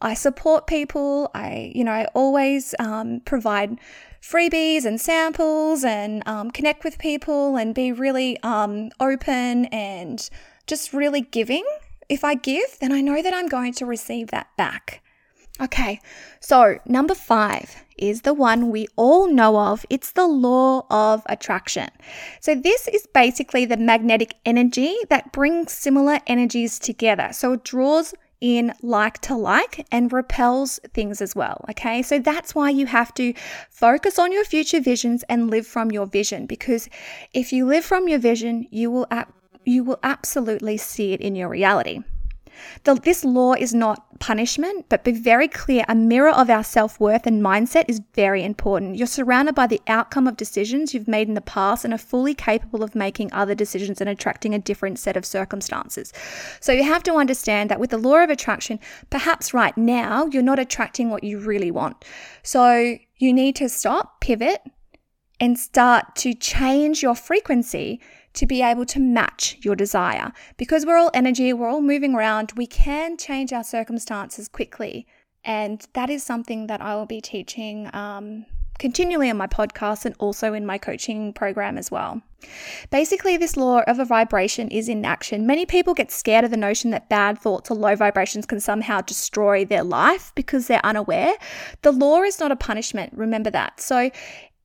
I 0.00 0.14
support 0.14 0.66
people. 0.66 1.30
I, 1.34 1.72
you 1.74 1.82
know, 1.82 1.92
I 1.92 2.06
always 2.14 2.74
um, 2.78 3.20
provide 3.24 3.78
freebies 4.22 4.84
and 4.84 5.00
samples 5.00 5.84
and 5.84 6.26
um, 6.26 6.50
connect 6.50 6.84
with 6.84 6.98
people 6.98 7.56
and 7.56 7.74
be 7.74 7.92
really 7.92 8.38
um, 8.42 8.90
open 9.00 9.66
and 9.66 10.28
just 10.66 10.92
really 10.92 11.22
giving. 11.22 11.64
If 12.08 12.24
I 12.24 12.34
give, 12.34 12.78
then 12.80 12.92
I 12.92 13.00
know 13.00 13.22
that 13.22 13.34
I'm 13.34 13.48
going 13.48 13.72
to 13.74 13.86
receive 13.86 14.28
that 14.28 14.48
back. 14.56 15.02
Okay, 15.60 16.00
so 16.38 16.78
number 16.86 17.16
five 17.16 17.84
is 17.98 18.22
the 18.22 18.32
one 18.32 18.70
we 18.70 18.86
all 18.94 19.28
know 19.28 19.58
of. 19.58 19.84
It's 19.90 20.12
the 20.12 20.26
law 20.26 20.86
of 20.88 21.22
attraction. 21.26 21.88
So, 22.40 22.54
this 22.54 22.86
is 22.86 23.08
basically 23.12 23.64
the 23.64 23.76
magnetic 23.76 24.34
energy 24.44 24.96
that 25.10 25.32
brings 25.32 25.72
similar 25.72 26.20
energies 26.28 26.78
together. 26.78 27.30
So, 27.32 27.54
it 27.54 27.64
draws 27.64 28.14
in 28.40 28.72
like 28.82 29.18
to 29.20 29.34
like 29.34 29.86
and 29.90 30.12
repels 30.12 30.78
things 30.94 31.20
as 31.20 31.34
well. 31.34 31.64
Okay, 31.70 32.02
so 32.02 32.18
that's 32.18 32.54
why 32.54 32.70
you 32.70 32.86
have 32.86 33.12
to 33.14 33.32
focus 33.70 34.18
on 34.18 34.32
your 34.32 34.44
future 34.44 34.80
visions 34.80 35.24
and 35.28 35.50
live 35.50 35.66
from 35.66 35.90
your 35.90 36.06
vision 36.06 36.46
because 36.46 36.88
if 37.34 37.52
you 37.52 37.66
live 37.66 37.84
from 37.84 38.08
your 38.08 38.18
vision, 38.18 38.66
you 38.70 38.90
will 38.90 39.06
you 39.64 39.84
will 39.84 39.98
absolutely 40.02 40.76
see 40.76 41.12
it 41.12 41.20
in 41.20 41.34
your 41.34 41.48
reality. 41.48 42.02
The, 42.84 42.94
this 42.94 43.24
law 43.24 43.54
is 43.54 43.74
not 43.74 44.18
punishment, 44.20 44.86
but 44.88 45.04
be 45.04 45.12
very 45.12 45.48
clear. 45.48 45.84
A 45.88 45.94
mirror 45.94 46.30
of 46.30 46.50
our 46.50 46.64
self 46.64 46.98
worth 47.00 47.26
and 47.26 47.42
mindset 47.42 47.84
is 47.88 48.00
very 48.14 48.42
important. 48.42 48.96
You're 48.96 49.06
surrounded 49.06 49.54
by 49.54 49.66
the 49.66 49.80
outcome 49.86 50.26
of 50.26 50.36
decisions 50.36 50.94
you've 50.94 51.08
made 51.08 51.28
in 51.28 51.34
the 51.34 51.40
past 51.40 51.84
and 51.84 51.94
are 51.94 51.98
fully 51.98 52.34
capable 52.34 52.82
of 52.82 52.94
making 52.94 53.32
other 53.32 53.54
decisions 53.54 54.00
and 54.00 54.10
attracting 54.10 54.54
a 54.54 54.58
different 54.58 54.98
set 54.98 55.16
of 55.16 55.24
circumstances. 55.24 56.12
So 56.60 56.72
you 56.72 56.84
have 56.84 57.02
to 57.04 57.14
understand 57.14 57.70
that 57.70 57.80
with 57.80 57.90
the 57.90 57.98
law 57.98 58.22
of 58.22 58.30
attraction, 58.30 58.80
perhaps 59.10 59.54
right 59.54 59.76
now 59.76 60.26
you're 60.26 60.42
not 60.42 60.58
attracting 60.58 61.10
what 61.10 61.24
you 61.24 61.38
really 61.38 61.70
want. 61.70 62.04
So 62.42 62.96
you 63.16 63.32
need 63.32 63.56
to 63.56 63.68
stop, 63.68 64.20
pivot, 64.20 64.62
and 65.40 65.58
start 65.58 66.16
to 66.16 66.34
change 66.34 67.02
your 67.02 67.14
frequency 67.14 68.00
to 68.34 68.46
be 68.46 68.62
able 68.62 68.86
to 68.86 69.00
match 69.00 69.56
your 69.60 69.76
desire. 69.76 70.32
Because 70.56 70.86
we're 70.86 70.98
all 70.98 71.10
energy, 71.14 71.52
we're 71.52 71.68
all 71.68 71.80
moving 71.80 72.14
around, 72.14 72.52
we 72.56 72.66
can 72.66 73.16
change 73.16 73.52
our 73.52 73.64
circumstances 73.64 74.48
quickly. 74.48 75.06
And 75.44 75.86
that 75.94 76.10
is 76.10 76.22
something 76.22 76.66
that 76.66 76.80
I 76.80 76.94
will 76.96 77.06
be 77.06 77.20
teaching 77.20 77.88
um, 77.94 78.44
continually 78.78 79.28
on 79.28 79.36
my 79.36 79.46
podcast 79.46 80.04
and 80.04 80.14
also 80.18 80.54
in 80.54 80.64
my 80.64 80.78
coaching 80.78 81.32
program 81.32 81.76
as 81.76 81.90
well. 81.90 82.22
Basically, 82.90 83.36
this 83.36 83.56
law 83.56 83.80
of 83.88 83.98
a 83.98 84.04
vibration 84.04 84.68
is 84.68 84.88
in 84.88 85.04
action. 85.04 85.46
Many 85.46 85.66
people 85.66 85.92
get 85.92 86.12
scared 86.12 86.44
of 86.44 86.52
the 86.52 86.56
notion 86.56 86.92
that 86.92 87.08
bad 87.08 87.38
thoughts 87.38 87.70
or 87.70 87.74
low 87.74 87.96
vibrations 87.96 88.46
can 88.46 88.60
somehow 88.60 89.00
destroy 89.00 89.64
their 89.64 89.82
life 89.82 90.32
because 90.36 90.68
they're 90.68 90.84
unaware. 90.84 91.34
The 91.82 91.92
law 91.92 92.22
is 92.22 92.38
not 92.38 92.52
a 92.52 92.56
punishment, 92.56 93.12
remember 93.16 93.50
that. 93.50 93.80
So, 93.80 94.10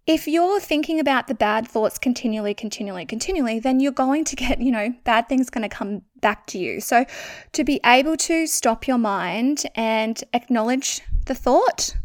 if 0.05 0.27
you're 0.27 0.59
thinking 0.59 0.99
about 0.99 1.27
the 1.27 1.33
bad 1.33 1.67
thoughts 1.67 1.97
continually, 1.97 2.53
continually, 2.53 3.05
continually, 3.05 3.59
then 3.59 3.79
you're 3.79 3.91
going 3.91 4.25
to 4.25 4.35
get, 4.35 4.59
you 4.59 4.71
know, 4.71 4.93
bad 5.05 5.29
things 5.29 5.49
going 5.49 5.61
to 5.61 5.73
come 5.73 6.01
back 6.19 6.45
to 6.47 6.57
you. 6.57 6.81
So 6.81 7.05
to 7.53 7.63
be 7.63 7.79
able 7.85 8.17
to 8.17 8.45
stop 8.47 8.87
your 8.87 8.97
mind 8.97 9.63
and 9.75 10.21
acknowledge 10.33 11.01
the 11.25 11.35
thought 11.35 11.95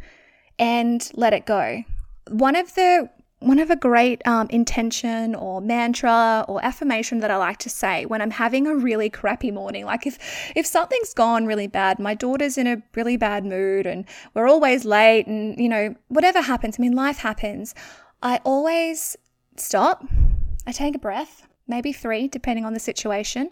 and 0.59 1.11
let 1.14 1.33
it 1.33 1.45
go. 1.45 1.83
One 2.28 2.55
of 2.55 2.75
the 2.75 3.11
one 3.40 3.59
of 3.59 3.71
a 3.71 3.76
great 3.76 4.26
um, 4.26 4.49
intention 4.50 5.35
or 5.35 5.61
mantra 5.61 6.45
or 6.49 6.64
affirmation 6.64 7.21
that 7.21 7.30
I 7.30 7.37
like 7.37 7.59
to 7.59 7.71
say 7.71 8.04
when 8.04 8.21
I'm 8.21 8.33
having 8.33 8.66
a 8.66 8.75
really 8.75 9.09
crappy 9.09 9.50
morning. 9.50 9.85
Like 9.85 10.07
if 10.07 10.18
if 10.57 10.66
something's 10.66 11.14
gone 11.14 11.47
really 11.47 11.68
bad, 11.68 11.99
my 11.99 12.14
daughter's 12.14 12.59
in 12.59 12.66
a 12.66 12.83
really 12.95 13.16
bad 13.16 13.45
mood 13.45 13.87
and 13.87 14.04
we're 14.35 14.49
always 14.49 14.85
late 14.85 15.26
and 15.26 15.59
you 15.59 15.68
know 15.68 15.95
whatever 16.09 16.40
happens. 16.40 16.76
I 16.78 16.83
mean 16.83 16.97
life 16.97 17.18
happens. 17.18 17.75
I 18.23 18.40
always 18.45 19.16
stop. 19.57 20.04
I 20.66 20.73
take 20.73 20.97
a 20.97 20.99
breath, 20.99 21.47
maybe 21.66 21.92
three, 21.92 22.28
depending 22.28 22.64
on 22.64 22.75
the 22.75 22.80
situation, 22.80 23.50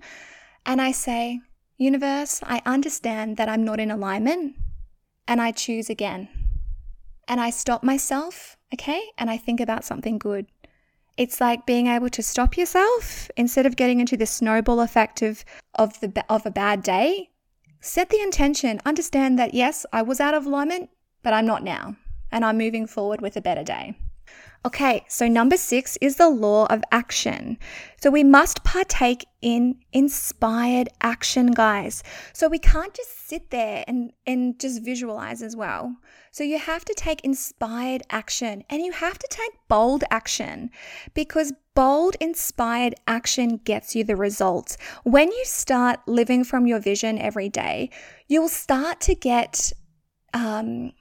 and 0.66 0.82
I 0.82 0.90
say, 0.90 1.40
Universe, 1.78 2.40
I 2.42 2.60
understand 2.66 3.36
that 3.36 3.48
I'm 3.48 3.64
not 3.64 3.80
in 3.80 3.90
alignment 3.90 4.56
and 5.28 5.40
I 5.40 5.52
choose 5.52 5.90
again. 5.90 6.28
And 7.28 7.40
I 7.40 7.50
stop 7.50 7.82
myself, 7.82 8.55
okay? 8.74 9.02
And 9.18 9.30
I 9.30 9.36
think 9.36 9.60
about 9.60 9.84
something 9.84 10.18
good. 10.18 10.46
It's 11.16 11.40
like 11.40 11.66
being 11.66 11.86
able 11.86 12.10
to 12.10 12.22
stop 12.22 12.56
yourself 12.56 13.30
instead 13.36 13.64
of 13.66 13.76
getting 13.76 14.00
into 14.00 14.16
the 14.16 14.26
snowball 14.26 14.80
effect 14.80 15.22
of, 15.22 15.44
of, 15.74 15.98
the, 16.00 16.24
of 16.28 16.44
a 16.44 16.50
bad 16.50 16.82
day. 16.82 17.30
Set 17.80 18.10
the 18.10 18.20
intention. 18.20 18.80
Understand 18.84 19.38
that, 19.38 19.54
yes, 19.54 19.86
I 19.92 20.02
was 20.02 20.20
out 20.20 20.34
of 20.34 20.44
alignment, 20.46 20.90
but 21.22 21.32
I'm 21.32 21.46
not 21.46 21.62
now. 21.62 21.96
And 22.30 22.44
I'm 22.44 22.58
moving 22.58 22.86
forward 22.86 23.20
with 23.20 23.36
a 23.36 23.40
better 23.40 23.62
day. 23.64 23.96
Okay, 24.66 25.04
so 25.08 25.28
number 25.28 25.56
six 25.56 25.96
is 26.00 26.16
the 26.16 26.28
law 26.28 26.66
of 26.66 26.82
action. 26.90 27.56
So 28.00 28.10
we 28.10 28.24
must 28.24 28.64
partake 28.64 29.24
in 29.40 29.76
inspired 29.92 30.88
action, 31.00 31.52
guys. 31.52 32.02
So 32.32 32.48
we 32.48 32.58
can't 32.58 32.92
just 32.92 33.28
sit 33.28 33.50
there 33.50 33.84
and, 33.86 34.12
and 34.26 34.58
just 34.58 34.82
visualize 34.82 35.40
as 35.40 35.54
well. 35.54 35.94
So 36.32 36.42
you 36.42 36.58
have 36.58 36.84
to 36.84 36.94
take 36.94 37.20
inspired 37.20 38.02
action 38.10 38.64
and 38.68 38.82
you 38.82 38.90
have 38.90 39.18
to 39.18 39.28
take 39.30 39.52
bold 39.68 40.02
action 40.10 40.70
because 41.14 41.52
bold, 41.76 42.16
inspired 42.20 42.96
action 43.06 43.58
gets 43.58 43.94
you 43.94 44.02
the 44.02 44.16
results. 44.16 44.76
When 45.04 45.30
you 45.30 45.44
start 45.44 46.00
living 46.08 46.42
from 46.42 46.66
your 46.66 46.80
vision 46.80 47.18
every 47.18 47.48
day, 47.48 47.90
you'll 48.26 48.48
start 48.48 49.00
to 49.02 49.14
get 49.14 49.72
um, 50.34 50.92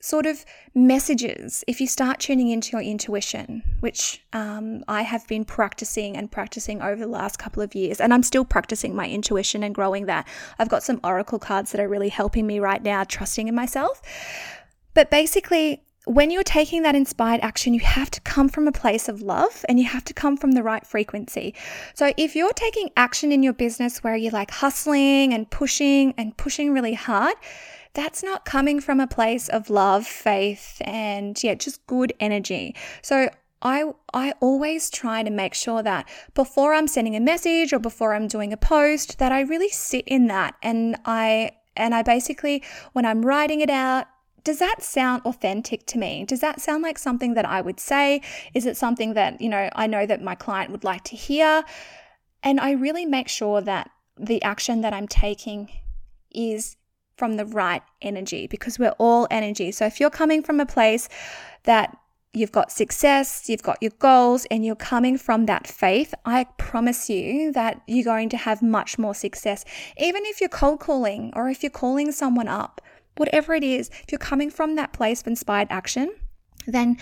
sort 0.00 0.26
of 0.26 0.44
messages 0.74 1.64
if 1.66 1.80
you 1.80 1.86
start 1.86 2.20
tuning 2.20 2.48
into 2.48 2.72
your 2.72 2.82
intuition, 2.82 3.62
which 3.80 4.22
um, 4.32 4.84
I 4.88 5.02
have 5.02 5.26
been 5.26 5.44
practicing 5.44 6.16
and 6.16 6.30
practicing 6.30 6.82
over 6.82 6.96
the 7.00 7.06
last 7.10 7.38
couple 7.38 7.62
of 7.62 7.74
years. 7.74 8.00
And 8.00 8.12
I'm 8.12 8.22
still 8.22 8.44
practicing 8.44 8.94
my 8.94 9.08
intuition 9.08 9.62
and 9.62 9.74
growing 9.74 10.06
that. 10.06 10.28
I've 10.58 10.68
got 10.68 10.82
some 10.82 11.00
oracle 11.02 11.38
cards 11.38 11.72
that 11.72 11.80
are 11.80 11.88
really 11.88 12.08
helping 12.10 12.46
me 12.46 12.60
right 12.60 12.82
now, 12.82 13.04
trusting 13.04 13.48
in 13.48 13.54
myself. 13.54 14.02
But 14.94 15.10
basically, 15.10 15.82
when 16.06 16.30
you're 16.30 16.44
taking 16.44 16.82
that 16.82 16.94
inspired 16.94 17.40
action, 17.40 17.74
you 17.74 17.80
have 17.80 18.10
to 18.12 18.20
come 18.20 18.48
from 18.48 18.68
a 18.68 18.72
place 18.72 19.08
of 19.08 19.22
love 19.22 19.64
and 19.68 19.80
you 19.80 19.86
have 19.86 20.04
to 20.04 20.14
come 20.14 20.36
from 20.36 20.52
the 20.52 20.62
right 20.62 20.86
frequency. 20.86 21.52
So, 21.94 22.12
if 22.16 22.36
you're 22.36 22.52
taking 22.52 22.90
action 22.96 23.32
in 23.32 23.42
your 23.42 23.52
business 23.52 24.04
where 24.04 24.14
you're 24.14 24.32
like 24.32 24.52
hustling 24.52 25.34
and 25.34 25.50
pushing 25.50 26.14
and 26.16 26.36
pushing 26.36 26.72
really 26.72 26.94
hard, 26.94 27.34
that's 27.96 28.22
not 28.22 28.44
coming 28.44 28.78
from 28.78 29.00
a 29.00 29.06
place 29.06 29.48
of 29.48 29.70
love, 29.70 30.06
faith, 30.06 30.80
and 30.84 31.42
yeah, 31.42 31.54
just 31.54 31.84
good 31.86 32.12
energy. 32.20 32.76
So 33.02 33.30
I 33.62 33.92
I 34.12 34.34
always 34.40 34.90
try 34.90 35.22
to 35.22 35.30
make 35.30 35.54
sure 35.54 35.82
that 35.82 36.06
before 36.34 36.74
I'm 36.74 36.86
sending 36.86 37.16
a 37.16 37.20
message 37.20 37.72
or 37.72 37.78
before 37.78 38.14
I'm 38.14 38.28
doing 38.28 38.52
a 38.52 38.56
post 38.56 39.18
that 39.18 39.32
I 39.32 39.40
really 39.40 39.70
sit 39.70 40.06
in 40.06 40.26
that 40.26 40.54
and 40.62 40.96
I 41.06 41.52
and 41.74 41.94
I 41.94 42.02
basically 42.02 42.62
when 42.92 43.06
I'm 43.06 43.24
writing 43.24 43.60
it 43.60 43.70
out 43.70 44.06
does 44.44 44.60
that 44.60 44.80
sound 44.80 45.22
authentic 45.24 45.86
to 45.86 45.98
me? 45.98 46.24
Does 46.24 46.38
that 46.38 46.60
sound 46.60 46.84
like 46.84 46.98
something 46.98 47.34
that 47.34 47.44
I 47.44 47.60
would 47.60 47.80
say? 47.80 48.22
Is 48.54 48.64
it 48.64 48.76
something 48.76 49.14
that, 49.14 49.40
you 49.40 49.48
know, 49.48 49.68
I 49.74 49.88
know 49.88 50.06
that 50.06 50.22
my 50.22 50.36
client 50.36 50.70
would 50.70 50.84
like 50.84 51.02
to 51.04 51.16
hear? 51.16 51.64
And 52.44 52.60
I 52.60 52.70
really 52.70 53.04
make 53.04 53.26
sure 53.26 53.60
that 53.60 53.90
the 54.16 54.40
action 54.44 54.82
that 54.82 54.92
I'm 54.92 55.08
taking 55.08 55.68
is 56.30 56.76
from 57.16 57.34
the 57.34 57.46
right 57.46 57.82
energy 58.02 58.46
because 58.46 58.78
we're 58.78 58.94
all 58.98 59.26
energy. 59.30 59.72
So 59.72 59.86
if 59.86 60.00
you're 60.00 60.10
coming 60.10 60.42
from 60.42 60.60
a 60.60 60.66
place 60.66 61.08
that 61.64 61.96
you've 62.32 62.52
got 62.52 62.70
success, 62.70 63.48
you've 63.48 63.62
got 63.62 63.78
your 63.80 63.92
goals, 63.98 64.46
and 64.50 64.64
you're 64.64 64.76
coming 64.76 65.16
from 65.16 65.46
that 65.46 65.66
faith, 65.66 66.12
I 66.26 66.44
promise 66.58 67.08
you 67.08 67.50
that 67.52 67.80
you're 67.86 68.04
going 68.04 68.28
to 68.30 68.36
have 68.36 68.62
much 68.62 68.98
more 68.98 69.14
success. 69.14 69.64
Even 69.96 70.22
if 70.26 70.40
you're 70.40 70.50
cold 70.50 70.80
calling 70.80 71.32
or 71.34 71.48
if 71.48 71.62
you're 71.62 71.70
calling 71.70 72.12
someone 72.12 72.48
up, 72.48 72.82
whatever 73.16 73.54
it 73.54 73.64
is, 73.64 73.88
if 74.02 74.12
you're 74.12 74.18
coming 74.18 74.50
from 74.50 74.76
that 74.76 74.92
place 74.92 75.22
of 75.22 75.26
inspired 75.26 75.68
action, 75.70 76.14
then 76.66 76.98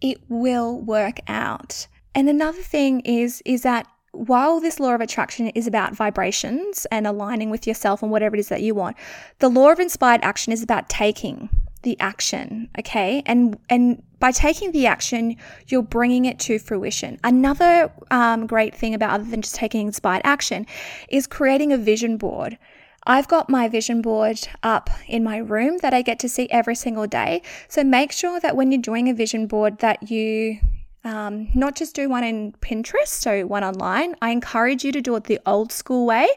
it 0.00 0.18
will 0.28 0.80
work 0.80 1.18
out. 1.26 1.88
And 2.14 2.28
another 2.28 2.62
thing 2.62 3.00
is 3.00 3.42
is 3.44 3.62
that 3.62 3.86
while 4.12 4.60
this 4.60 4.80
law 4.80 4.94
of 4.94 5.00
attraction 5.00 5.48
is 5.48 5.66
about 5.66 5.94
vibrations 5.94 6.86
and 6.90 7.06
aligning 7.06 7.50
with 7.50 7.66
yourself 7.66 8.02
and 8.02 8.10
whatever 8.10 8.36
it 8.36 8.40
is 8.40 8.48
that 8.48 8.62
you 8.62 8.74
want, 8.74 8.96
the 9.38 9.48
law 9.48 9.70
of 9.70 9.78
inspired 9.78 10.20
action 10.22 10.52
is 10.52 10.62
about 10.62 10.88
taking 10.88 11.48
the 11.82 11.98
action, 12.00 12.68
okay? 12.78 13.22
And 13.24 13.58
and 13.68 14.02
by 14.18 14.32
taking 14.32 14.72
the 14.72 14.86
action, 14.86 15.36
you're 15.68 15.82
bringing 15.82 16.26
it 16.26 16.38
to 16.40 16.58
fruition. 16.58 17.18
Another 17.24 17.90
um, 18.10 18.46
great 18.46 18.74
thing 18.74 18.94
about 18.94 19.12
other 19.12 19.24
than 19.24 19.40
just 19.42 19.54
taking 19.54 19.86
inspired 19.86 20.20
action 20.24 20.66
is 21.08 21.26
creating 21.26 21.72
a 21.72 21.78
vision 21.78 22.18
board. 22.18 22.58
I've 23.06 23.28
got 23.28 23.48
my 23.48 23.66
vision 23.66 24.02
board 24.02 24.46
up 24.62 24.90
in 25.08 25.24
my 25.24 25.38
room 25.38 25.78
that 25.78 25.94
I 25.94 26.02
get 26.02 26.18
to 26.18 26.28
see 26.28 26.50
every 26.50 26.74
single 26.74 27.06
day. 27.06 27.40
So 27.66 27.82
make 27.82 28.12
sure 28.12 28.38
that 28.40 28.56
when 28.56 28.70
you're 28.70 28.82
doing 28.82 29.08
a 29.08 29.14
vision 29.14 29.46
board 29.46 29.78
that 29.78 30.10
you 30.10 30.58
um, 31.02 31.48
not 31.54 31.76
just 31.76 31.94
do 31.94 32.08
one 32.08 32.24
in 32.24 32.52
Pinterest, 32.60 33.08
so 33.08 33.46
one 33.46 33.64
online. 33.64 34.14
I 34.20 34.30
encourage 34.30 34.84
you 34.84 34.92
to 34.92 35.00
do 35.00 35.16
it 35.16 35.24
the 35.24 35.40
old 35.46 35.72
school 35.72 36.04
way 36.04 36.28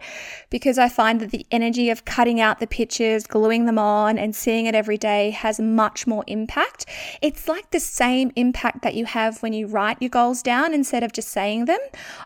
because 0.49 0.78
I 0.78 0.88
find 0.88 1.19
that 1.19 1.32
the 1.32 1.45
energy 1.52 1.89
of 1.89 2.06
cutting 2.06 2.39
out 2.39 2.60
the 2.60 2.67
pictures, 2.67 3.28
gluing 3.28 3.65
them 3.65 3.78
on, 3.78 4.17
and 4.17 4.34
seeing 4.34 4.65
it 4.65 4.73
every 4.73 4.97
day 4.97 5.32
has 5.32 5.60
much 5.60 6.08
more 6.08 6.23
impact. 6.28 6.86
It's 7.21 7.49
like 7.49 7.71
the 7.71 7.80
same 7.80 8.32
impact 8.38 8.84
that 8.84 8.95
you 8.95 9.06
have 9.06 9.43
when 9.43 9.52
you 9.52 9.67
write 9.67 9.97
your 10.02 10.10
goals 10.10 10.41
down 10.41 10.73
instead 10.73 11.04
of 11.04 11.12
just 11.12 11.30
saying 11.30 11.65
them. 11.65 11.80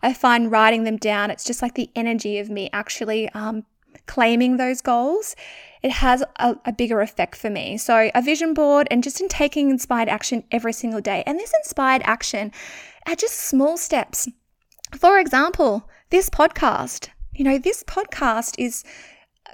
I 0.03 0.13
find 0.13 0.51
writing 0.51 0.83
them 0.83 0.97
down, 0.97 1.31
it's 1.31 1.43
just 1.43 1.63
like 1.63 1.73
the 1.73 1.89
energy 1.95 2.37
of 2.37 2.49
me 2.49 2.69
actually 2.71 3.29
um, 3.29 3.65
claiming 4.05 4.57
those 4.57 4.81
goals 4.81 5.35
it 5.81 5.91
has 5.91 6.23
a, 6.37 6.55
a, 6.65 6.71
bigger 6.71 7.01
effect 7.01 7.35
for 7.35 7.49
me. 7.49 7.77
So, 7.77 8.09
a 8.13 8.21
vision 8.21 8.53
board 8.53 8.87
and 8.89 9.03
just 9.03 9.21
in 9.21 9.27
taking 9.27 9.69
inspired 9.69 10.09
action 10.09 10.43
every 10.51 10.73
single 10.73 11.01
day. 11.01 11.23
And 11.25 11.39
this 11.39 11.53
inspired 11.63 12.01
action 12.03 12.51
are 13.07 13.15
just 13.15 13.35
small 13.35 13.77
steps. 13.77 14.27
For 14.97 15.19
example, 15.19 15.89
this 16.09 16.29
podcast. 16.29 17.09
You 17.33 17.43
know, 17.43 17.57
this 17.59 17.83
podcast 17.83 18.55
is 18.57 18.83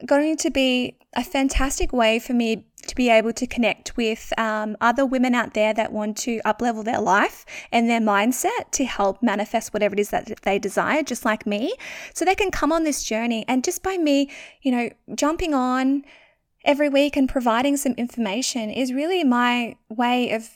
going 0.05 0.37
to 0.37 0.49
be 0.49 0.97
a 1.15 1.23
fantastic 1.23 1.93
way 1.93 2.19
for 2.19 2.33
me 2.33 2.65
to 2.87 2.95
be 2.95 3.09
able 3.09 3.31
to 3.33 3.47
connect 3.47 3.95
with 3.95 4.33
um, 4.37 4.75
other 4.81 5.05
women 5.05 5.33
out 5.35 5.53
there 5.53 5.73
that 5.73 5.91
want 5.91 6.17
to 6.17 6.41
uplevel 6.45 6.83
their 6.83 6.99
life 6.99 7.45
and 7.71 7.89
their 7.89 8.01
mindset 8.01 8.71
to 8.71 8.83
help 8.83 9.21
manifest 9.21 9.73
whatever 9.73 9.93
it 9.93 9.99
is 9.99 10.09
that 10.09 10.41
they 10.41 10.59
desire, 10.59 11.01
just 11.01 11.23
like 11.23 11.45
me. 11.45 11.73
So 12.13 12.25
they 12.25 12.35
can 12.35 12.51
come 12.51 12.71
on 12.71 12.83
this 12.83 13.03
journey. 13.03 13.45
And 13.47 13.63
just 13.63 13.83
by 13.83 13.97
me, 13.97 14.29
you 14.61 14.71
know, 14.71 14.89
jumping 15.15 15.53
on 15.53 16.03
every 16.65 16.89
week 16.89 17.15
and 17.15 17.29
providing 17.29 17.77
some 17.77 17.93
information 17.93 18.69
is 18.69 18.93
really 18.93 19.23
my 19.23 19.75
way 19.89 20.31
of 20.31 20.49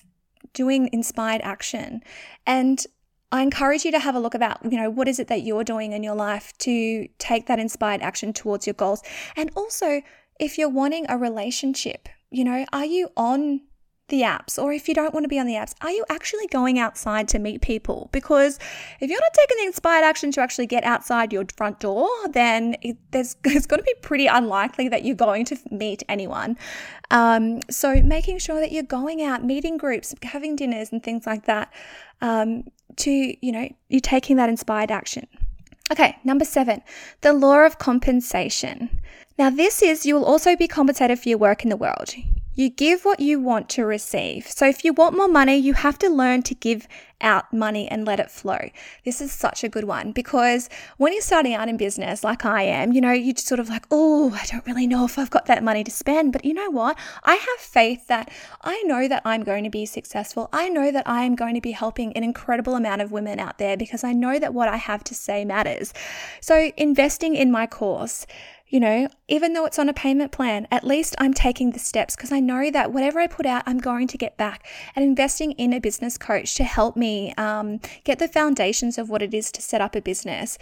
doing 0.53 0.89
inspired 0.91 1.41
action. 1.43 2.01
And 2.45 2.85
I 3.31 3.41
encourage 3.41 3.83
you 3.83 3.91
to 3.91 3.99
have 3.99 4.15
a 4.15 4.19
look 4.19 4.33
about, 4.33 4.59
you 4.63 4.77
know, 4.77 4.89
what 4.89 5.07
is 5.07 5.19
it 5.19 5.27
that 5.27 5.41
you're 5.41 5.63
doing 5.63 5.91
in 5.91 6.01
your 6.01 6.15
life 6.15 6.57
to 6.59 7.07
take 7.19 7.47
that 7.47 7.59
inspired 7.59 8.01
action 8.01 8.31
towards 8.31 8.65
your 8.65 8.73
goals. 8.73 9.03
And 9.35 9.51
also, 9.55 10.01
if 10.39 10.57
you're 10.57 10.69
wanting 10.69 11.05
a 11.09 11.17
relationship, 11.17 12.07
you 12.31 12.45
know, 12.45 12.65
are 12.71 12.85
you 12.85 13.09
on 13.17 13.61
the 14.09 14.21
apps, 14.21 14.61
or 14.61 14.71
if 14.71 14.87
you 14.87 14.93
don't 14.93 15.13
want 15.13 15.25
to 15.25 15.27
be 15.27 15.39
on 15.39 15.45
the 15.45 15.53
apps, 15.53 15.73
are 15.81 15.91
you 15.91 16.05
actually 16.09 16.47
going 16.47 16.79
outside 16.79 17.27
to 17.29 17.39
meet 17.39 17.61
people? 17.61 18.09
Because 18.11 18.57
if 19.01 19.09
you're 19.09 19.19
not 19.19 19.33
taking 19.33 19.57
the 19.57 19.65
inspired 19.65 20.03
action 20.03 20.31
to 20.31 20.41
actually 20.41 20.67
get 20.67 20.83
outside 20.85 21.33
your 21.33 21.45
front 21.57 21.79
door, 21.79 22.07
then 22.31 22.75
it, 22.81 22.97
there's 23.11 23.35
it's 23.43 23.65
going 23.65 23.79
to 23.79 23.83
be 23.83 23.93
pretty 24.01 24.27
unlikely 24.27 24.87
that 24.89 25.03
you're 25.03 25.15
going 25.15 25.43
to 25.45 25.57
meet 25.71 26.03
anyone. 26.07 26.57
Um, 27.11 27.59
so 27.69 28.01
making 28.01 28.39
sure 28.39 28.59
that 28.59 28.71
you're 28.71 28.83
going 28.83 29.21
out, 29.21 29.43
meeting 29.43 29.77
groups, 29.77 30.15
having 30.23 30.55
dinners, 30.55 30.91
and 30.91 31.03
things 31.03 31.25
like 31.25 31.45
that, 31.45 31.71
um, 32.21 32.63
to 32.97 33.11
you 33.11 33.51
know, 33.51 33.69
you're 33.89 34.01
taking 34.01 34.37
that 34.37 34.49
inspired 34.49 34.91
action. 34.91 35.27
Okay, 35.91 36.17
number 36.23 36.43
seven, 36.45 36.81
the 37.21 37.33
law 37.33 37.65
of 37.65 37.77
compensation. 37.77 39.01
Now, 39.37 39.49
this 39.49 39.81
is 39.81 40.05
you 40.05 40.15
will 40.15 40.25
also 40.25 40.55
be 40.55 40.67
compensated 40.67 41.19
for 41.19 41.29
your 41.29 41.37
work 41.37 41.63
in 41.63 41.69
the 41.69 41.77
world. 41.77 42.13
You 42.57 42.71
give 42.71 43.05
what 43.05 43.19
you 43.19 43.39
want 43.39 43.69
to 43.69 43.85
receive. 43.85 44.47
So 44.47 44.67
if 44.67 44.83
you 44.83 44.91
want 44.91 45.15
more 45.15 45.27
money, 45.27 45.57
you 45.57 45.75
have 45.75 45.99
to 45.99 46.09
learn 46.09 46.41
to 46.41 46.55
give 46.55 46.87
out 47.21 47.53
money 47.53 47.87
and 47.87 48.05
let 48.05 48.19
it 48.19 48.31
flow. 48.31 48.69
This 49.05 49.21
is 49.21 49.31
such 49.31 49.63
a 49.63 49.69
good 49.69 49.83
one 49.83 50.11
because 50.11 50.67
when 50.97 51.13
you're 51.13 51.21
starting 51.21 51.53
out 51.53 51.69
in 51.69 51.77
business, 51.77 52.23
like 52.23 52.45
I 52.45 52.63
am, 52.63 52.93
you 52.93 53.01
know, 53.01 53.11
you're 53.11 53.35
just 53.35 53.47
sort 53.47 53.59
of 53.59 53.69
like, 53.69 53.85
oh, 53.91 54.33
I 54.33 54.45
don't 54.47 54.65
really 54.65 54.87
know 54.87 55.05
if 55.05 55.19
I've 55.19 55.29
got 55.29 55.45
that 55.45 55.63
money 55.63 55.83
to 55.83 55.91
spend. 55.91 56.33
But 56.33 56.45
you 56.45 56.53
know 56.53 56.71
what? 56.71 56.97
I 57.23 57.35
have 57.35 57.59
faith 57.59 58.07
that 58.07 58.31
I 58.61 58.81
know 58.83 59.07
that 59.07 59.21
I'm 59.23 59.43
going 59.43 59.63
to 59.63 59.69
be 59.69 59.85
successful. 59.85 60.49
I 60.51 60.67
know 60.69 60.91
that 60.91 61.07
I 61.07 61.23
am 61.23 61.35
going 61.35 61.53
to 61.53 61.61
be 61.61 61.71
helping 61.71 62.11
an 62.13 62.23
incredible 62.23 62.75
amount 62.75 63.03
of 63.03 63.11
women 63.11 63.39
out 63.39 63.59
there 63.59 63.77
because 63.77 64.03
I 64.03 64.13
know 64.13 64.39
that 64.39 64.55
what 64.55 64.67
I 64.67 64.77
have 64.77 65.03
to 65.05 65.13
say 65.13 65.45
matters. 65.45 65.93
So 66.41 66.71
investing 66.75 67.35
in 67.35 67.51
my 67.51 67.67
course, 67.67 68.25
you 68.69 68.79
know, 68.79 69.07
even 69.27 69.53
though 69.53 69.65
it's 69.65 69.79
on 69.79 69.87
a 69.87 69.93
payment 69.93 70.31
plan, 70.31 70.67
at 70.71 70.83
least 70.83 71.15
I'm 71.19 71.33
taking 71.33 71.71
the 71.71 71.79
steps 71.79 72.15
because 72.15 72.31
I 72.31 72.39
know 72.39 72.69
that 72.69 72.91
whatever 72.91 73.19
I 73.19 73.27
put 73.27 73.45
out, 73.45 73.63
I'm 73.65 73.77
going 73.77 74.07
to 74.07 74.17
get 74.17 74.37
back. 74.37 74.67
And 74.95 75.05
investing 75.05 75.51
in 75.53 75.73
a 75.73 75.79
business 75.79 76.17
coach 76.17 76.55
to 76.55 76.63
help 76.63 76.97
me 76.97 77.33
um, 77.37 77.79
get 78.03 78.19
the 78.19 78.27
foundations 78.27 78.97
of 78.97 79.09
what 79.09 79.21
it 79.21 79.33
is 79.33 79.51
to 79.53 79.61
set 79.61 79.81
up 79.81 79.95
a 79.95 80.01
business 80.01 80.57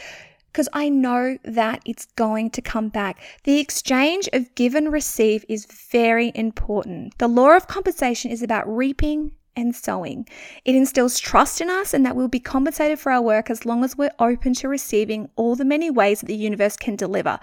because 0.51 0.69
I 0.71 0.87
know 0.87 1.37
that 1.43 1.81
it's 1.85 2.05
going 2.15 2.49
to 2.51 2.61
come 2.61 2.87
back. 2.87 3.19
The 3.43 3.59
exchange 3.59 4.29
of 4.31 4.55
give 4.55 4.73
and 4.73 4.89
receive 4.89 5.43
is 5.49 5.65
very 5.65 6.31
important. 6.33 7.17
The 7.17 7.27
law 7.27 7.57
of 7.57 7.67
compensation 7.67 8.31
is 8.31 8.41
about 8.41 8.65
reaping 8.65 9.33
and 9.57 9.75
sowing. 9.75 10.25
It 10.63 10.75
instills 10.75 11.19
trust 11.19 11.59
in 11.59 11.69
us 11.69 11.93
and 11.93 12.05
that 12.05 12.15
we'll 12.15 12.29
be 12.29 12.39
compensated 12.39 12.99
for 12.99 13.11
our 13.11 13.21
work 13.21 13.49
as 13.49 13.65
long 13.65 13.83
as 13.83 13.97
we're 13.97 14.11
open 14.17 14.53
to 14.55 14.69
receiving 14.69 15.29
all 15.35 15.55
the 15.55 15.65
many 15.65 15.89
ways 15.89 16.21
that 16.21 16.27
the 16.27 16.35
universe 16.35 16.77
can 16.77 16.95
deliver. 16.95 17.37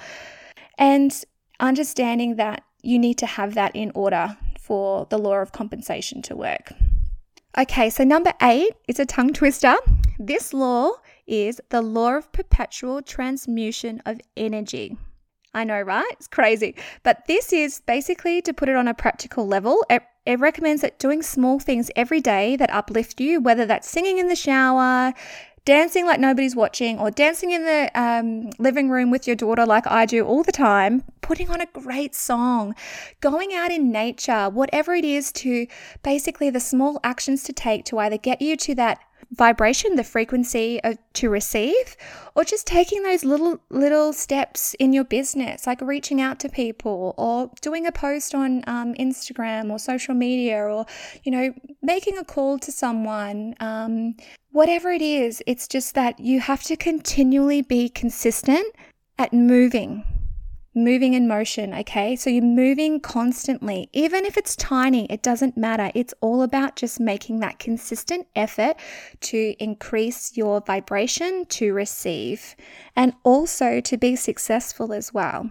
And 0.79 1.25
understanding 1.61 2.37
that 2.37 2.65
you 2.83 2.99
need 2.99 3.19
to 3.19 3.27
have 3.27 3.55
that 3.55 3.75
in 3.75 3.93
order 3.95 4.37
for 4.59 5.07
the 5.11 5.19
law 5.19 5.37
of 5.37 5.53
compensation 5.53 6.23
to 6.23 6.37
work. 6.37 6.73
Okay, 7.57 7.91
so 7.91 8.03
number 8.03 8.33
eight 8.41 8.73
is 8.89 8.99
a 8.99 9.07
tongue 9.07 9.33
twister. 9.33 9.75
This 10.19 10.55
law 10.55 10.93
is 11.27 11.61
the 11.69 11.83
law 11.83 12.17
of 12.17 12.33
perpetual 12.33 13.03
transmutation 13.03 14.01
of 14.07 14.21
energy. 14.37 14.97
I 15.55 15.65
know, 15.65 15.83
right? 15.83 16.09
It's 16.13 16.29
crazy. 16.29 16.75
But 17.03 17.27
this 17.27 17.53
is 17.53 17.83
basically 17.87 18.41
to 18.43 18.55
put 18.55 18.71
it 18.71 18.77
on 18.77 18.89
a 18.89 18.95
practical 18.95 19.47
level. 19.47 19.85
It, 19.91 20.03
it, 20.25 20.41
recommends 20.41 20.81
that 20.81 20.99
doing 20.99 21.23
small 21.23 21.59
things 21.59 21.91
every 21.95 22.23
day 22.23 22.57
that 22.57 22.71
uplift 22.73 23.21
you, 23.21 23.41
whether 23.41 23.67
that's 23.67 23.89
singing 23.89 24.17
in 24.17 24.29
the 24.29 24.37
shower, 24.37 25.13
dancing 25.65 26.07
like 26.07 26.21
nobody's 26.21 26.57
watching, 26.57 26.99
or 26.99 27.11
dancing 27.11 27.51
in 27.51 27.65
the 27.65 27.91
um, 27.95 28.51
living 28.59 28.91
room 28.91 29.11
with 29.11 29.27
your 29.27 29.37
daughter 29.37 29.65
like 29.65 29.87
I 29.87 30.07
do 30.07 30.25
all 30.25 30.43
the 30.43 30.53
time, 30.53 31.05
putting 31.21 31.51
on 31.51 31.61
a 31.61 31.67
great 31.67 32.15
song, 32.15 32.75
going 33.21 33.55
out 33.55 33.71
in 33.71 33.93
nature, 33.93 34.49
whatever 34.49 34.95
it 34.95 35.05
is 35.05 35.33
to 35.33 35.67
basically 36.03 36.51
the 36.51 36.61
small 36.61 36.99
actions 37.05 37.43
to 37.45 37.53
take 37.53 37.85
to 37.87 37.99
either 37.99 38.19
get 38.19 38.43
you 38.43 38.57
to 38.57 38.75
that 38.75 38.99
vibration, 39.33 39.97
the 39.97 40.05
frequency 40.05 40.81
of, 40.85 40.99
to 41.15 41.29
receive, 41.31 41.97
or 42.35 42.45
just 42.45 42.67
taking 42.67 43.03
those 43.03 43.25
little 43.25 43.59
little 43.71 44.13
steps 44.13 44.75
in 44.75 44.93
your 44.93 45.05
business, 45.05 45.67
like 45.67 45.81
reaching 45.81 46.21
out 46.21 46.39
to 46.41 46.49
people, 46.49 47.15
or 47.17 47.51
doing 47.61 47.87
a 47.87 47.93
post 47.93 48.35
on 48.35 48.63
um, 48.67 48.95
Instagram 48.95 49.71
or 49.71 49.79
social 49.79 50.15
media, 50.15 50.63
or 50.63 50.87
you 51.25 51.33
know 51.33 51.53
making 51.83 52.19
a 52.19 52.25
call 52.25 52.59
to 52.59 52.71
someone. 52.73 53.55
Um, 53.61 54.17
whatever 54.51 54.91
it 54.91 55.03
is, 55.03 55.43
it's 55.47 55.67
just 55.67 55.95
that 55.95 56.21
you 56.21 56.41
have 56.41 56.63
to 56.65 56.77
continually 56.77 57.63
be 57.63 57.89
consistent 57.89 58.67
at 59.19 59.33
moving 59.33 60.05
moving 60.75 61.15
in 61.15 61.29
motion, 61.29 61.75
okay? 61.75 62.17
So 62.17 62.31
you're 62.31 62.43
moving 62.43 63.01
constantly. 63.01 63.89
Even 63.93 64.25
if 64.25 64.37
it's 64.37 64.57
tiny, 64.57 65.07
it 65.11 65.23
doesn't 65.23 65.57
matter. 65.57 65.91
It's 65.95 66.15
all 66.21 66.43
about 66.43 66.77
just 66.77 67.01
making 67.01 67.41
that 67.41 67.59
consistent 67.59 68.27
effort 68.35 68.77
to 69.21 69.55
increase 69.59 70.37
your 70.37 70.61
vibration 70.61 71.47
to 71.47 71.73
receive 71.73 72.57
and 72.97 73.13
also 73.23 73.81
to 73.81 73.97
be 73.97 74.17
successful 74.17 74.93
as 74.93 75.13
well. 75.13 75.51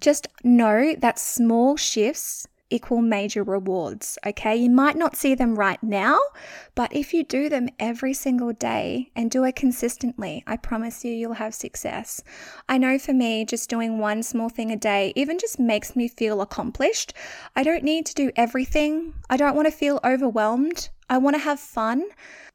Just 0.00 0.28
know 0.44 0.94
that 0.98 1.18
small 1.18 1.76
shifts 1.76 2.46
equal 2.70 3.00
major 3.00 3.42
rewards. 3.42 4.18
Okay, 4.26 4.56
you 4.56 4.70
might 4.70 4.96
not 4.96 5.16
see 5.16 5.34
them 5.34 5.54
right 5.54 5.82
now, 5.82 6.18
but 6.74 6.94
if 6.94 7.12
you 7.12 7.24
do 7.24 7.48
them 7.48 7.68
every 7.78 8.12
single 8.12 8.52
day 8.52 9.10
and 9.14 9.30
do 9.30 9.44
it 9.44 9.56
consistently, 9.56 10.42
I 10.46 10.56
promise 10.56 11.04
you, 11.04 11.12
you'll 11.12 11.34
have 11.34 11.54
success. 11.54 12.22
I 12.68 12.78
know 12.78 12.98
for 12.98 13.12
me, 13.12 13.44
just 13.44 13.70
doing 13.70 13.98
one 13.98 14.22
small 14.22 14.48
thing 14.48 14.70
a 14.70 14.76
day 14.76 15.12
even 15.16 15.38
just 15.38 15.58
makes 15.58 15.94
me 15.94 16.08
feel 16.08 16.40
accomplished. 16.40 17.12
I 17.54 17.62
don't 17.62 17.84
need 17.84 18.06
to 18.06 18.14
do 18.14 18.30
everything, 18.36 19.14
I 19.30 19.36
don't 19.36 19.56
want 19.56 19.66
to 19.66 19.72
feel 19.72 20.00
overwhelmed. 20.04 20.90
I 21.08 21.18
want 21.18 21.36
to 21.36 21.42
have 21.42 21.60
fun. 21.60 22.04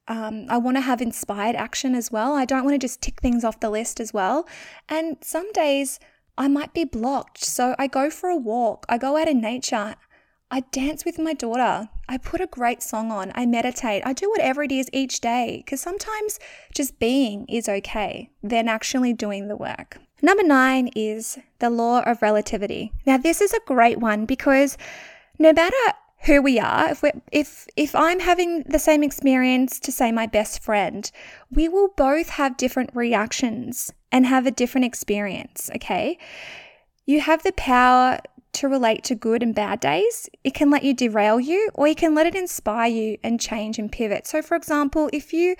Um, 0.07 0.45
I 0.49 0.57
want 0.57 0.77
to 0.77 0.81
have 0.81 1.01
inspired 1.01 1.55
action 1.55 1.95
as 1.95 2.11
well. 2.11 2.33
I 2.33 2.45
don't 2.45 2.65
want 2.65 2.73
to 2.73 2.85
just 2.85 3.01
tick 3.01 3.21
things 3.21 3.43
off 3.43 3.59
the 3.59 3.69
list 3.69 3.99
as 3.99 4.13
well. 4.13 4.47
And 4.89 5.17
some 5.21 5.51
days, 5.53 5.99
I 6.37 6.47
might 6.47 6.73
be 6.73 6.85
blocked. 6.85 7.43
So 7.43 7.75
I 7.77 7.87
go 7.87 8.09
for 8.09 8.29
a 8.29 8.37
walk, 8.37 8.85
I 8.89 8.97
go 8.97 9.17
out 9.17 9.27
in 9.27 9.41
nature, 9.41 9.95
I 10.49 10.61
dance 10.71 11.05
with 11.05 11.17
my 11.17 11.33
daughter, 11.33 11.89
I 12.09 12.17
put 12.17 12.41
a 12.41 12.47
great 12.47 12.83
song 12.83 13.11
on, 13.11 13.31
I 13.35 13.45
meditate, 13.45 14.03
I 14.05 14.11
do 14.13 14.29
whatever 14.29 14.63
it 14.63 14.71
is 14.71 14.89
each 14.91 15.21
day 15.21 15.61
because 15.63 15.79
sometimes 15.79 16.39
just 16.73 16.99
being 16.99 17.45
is 17.47 17.69
okay 17.69 18.31
than 18.43 18.67
actually 18.67 19.13
doing 19.13 19.47
the 19.47 19.55
work. 19.55 19.97
Number 20.21 20.43
nine 20.43 20.89
is 20.95 21.39
the 21.59 21.69
law 21.69 22.01
of 22.01 22.21
relativity. 22.21 22.91
Now, 23.05 23.17
this 23.17 23.41
is 23.41 23.53
a 23.53 23.65
great 23.65 23.99
one 23.99 24.25
because 24.25 24.77
no 25.39 25.53
matter 25.53 25.93
who 26.25 26.41
we 26.41 26.59
are 26.59 26.89
if 26.89 27.01
we 27.01 27.11
if 27.31 27.67
if 27.75 27.95
i'm 27.95 28.19
having 28.19 28.61
the 28.63 28.77
same 28.77 29.01
experience 29.01 29.79
to 29.79 29.91
say 29.91 30.11
my 30.11 30.27
best 30.27 30.61
friend 30.61 31.11
we 31.49 31.67
will 31.67 31.89
both 31.97 32.29
have 32.29 32.57
different 32.57 32.91
reactions 32.93 33.91
and 34.11 34.25
have 34.25 34.45
a 34.45 34.51
different 34.51 34.85
experience 34.85 35.69
okay? 35.75 36.17
You 37.05 37.21
have 37.21 37.43
the 37.43 37.53
power 37.53 38.19
to 38.53 38.67
relate 38.67 39.03
to 39.05 39.15
good 39.15 39.41
and 39.41 39.55
bad 39.55 39.79
days. 39.79 40.29
It 40.43 40.53
can 40.53 40.69
let 40.69 40.83
you 40.83 40.93
derail 40.93 41.39
you 41.39 41.69
or 41.73 41.87
you 41.87 41.95
can 41.95 42.13
let 42.13 42.27
it 42.27 42.35
inspire 42.35 42.89
you 42.89 43.17
and 43.23 43.39
change 43.39 43.79
and 43.79 43.91
pivot. 43.91 44.27
So 44.27 44.41
for 44.41 44.55
example 44.55 45.09
if 45.13 45.33
you 45.33 45.55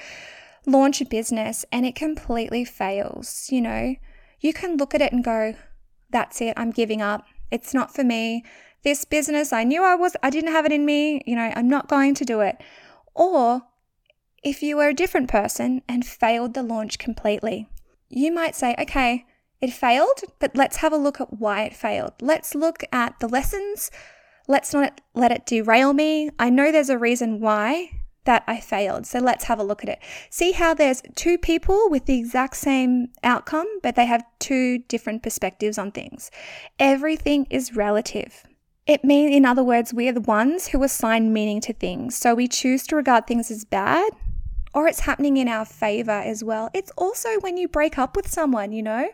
launch 0.65 1.01
a 1.01 1.05
business 1.05 1.65
and 1.71 1.85
it 1.87 1.95
completely 1.95 2.63
fails 2.63 3.47
you 3.49 3.59
know 3.59 3.95
you 4.41 4.53
can 4.53 4.77
look 4.77 4.93
at 4.93 5.01
it 5.01 5.11
and 5.11 5.23
go 5.23 5.55
that's 6.11 6.39
it 6.39 6.53
i'm 6.55 6.69
giving 6.69 7.01
up. 7.01 7.25
It's 7.51 7.73
not 7.73 7.93
for 7.93 8.03
me. 8.03 8.43
This 8.83 9.05
business, 9.05 9.53
I 9.53 9.63
knew 9.63 9.83
I 9.83 9.93
was, 9.93 10.15
I 10.23 10.31
didn't 10.31 10.53
have 10.53 10.65
it 10.65 10.71
in 10.71 10.85
me, 10.85 11.21
you 11.27 11.35
know, 11.35 11.51
I'm 11.55 11.69
not 11.69 11.87
going 11.87 12.15
to 12.15 12.25
do 12.25 12.39
it. 12.39 12.59
Or 13.13 13.63
if 14.43 14.63
you 14.63 14.77
were 14.77 14.87
a 14.87 14.93
different 14.93 15.29
person 15.29 15.83
and 15.87 16.03
failed 16.03 16.55
the 16.55 16.63
launch 16.63 16.97
completely, 16.97 17.67
you 18.11 18.31
might 18.31 18.55
say, 18.55 18.75
okay, 18.79 19.25
it 19.61 19.71
failed, 19.71 20.21
but 20.39 20.55
let's 20.55 20.77
have 20.77 20.91
a 20.91 20.97
look 20.97 21.21
at 21.21 21.39
why 21.39 21.63
it 21.63 21.75
failed. 21.75 22.13
Let's 22.21 22.55
look 22.55 22.83
at 22.91 23.19
the 23.19 23.27
lessons. 23.27 23.91
Let's 24.47 24.73
not 24.73 25.01
let 25.13 25.31
it 25.31 25.45
derail 25.45 25.93
me. 25.93 26.31
I 26.39 26.49
know 26.49 26.71
there's 26.71 26.89
a 26.89 26.97
reason 26.97 27.39
why 27.39 28.01
that 28.25 28.43
I 28.47 28.59
failed. 28.59 29.05
So 29.07 29.19
let's 29.19 29.45
have 29.45 29.59
a 29.59 29.63
look 29.63 29.83
at 29.83 29.89
it. 29.89 29.99
See 30.29 30.51
how 30.51 30.73
there's 30.73 31.01
two 31.15 31.37
people 31.37 31.89
with 31.89 32.05
the 32.05 32.19
exact 32.19 32.55
same 32.55 33.09
outcome, 33.23 33.67
but 33.81 33.95
they 33.95 34.05
have 34.05 34.23
two 34.39 34.79
different 34.79 35.23
perspectives 35.23 35.77
on 35.77 35.91
things. 35.91 36.29
Everything 36.79 37.47
is 37.49 37.75
relative. 37.75 38.45
It 38.87 39.03
means, 39.03 39.35
in 39.35 39.45
other 39.45 39.63
words, 39.63 39.93
we 39.93 40.07
are 40.07 40.13
the 40.13 40.21
ones 40.21 40.67
who 40.67 40.83
assign 40.83 41.33
meaning 41.33 41.61
to 41.61 41.73
things. 41.73 42.15
So 42.15 42.33
we 42.35 42.47
choose 42.47 42.85
to 42.87 42.95
regard 42.95 43.25
things 43.27 43.49
as 43.51 43.63
bad 43.63 44.11
or 44.73 44.87
it's 44.87 45.01
happening 45.01 45.37
in 45.37 45.47
our 45.47 45.65
favor 45.65 46.11
as 46.11 46.43
well. 46.43 46.69
It's 46.73 46.91
also 46.97 47.39
when 47.39 47.57
you 47.57 47.67
break 47.67 47.97
up 47.97 48.15
with 48.15 48.27
someone, 48.27 48.71
you 48.71 48.83
know, 48.83 49.09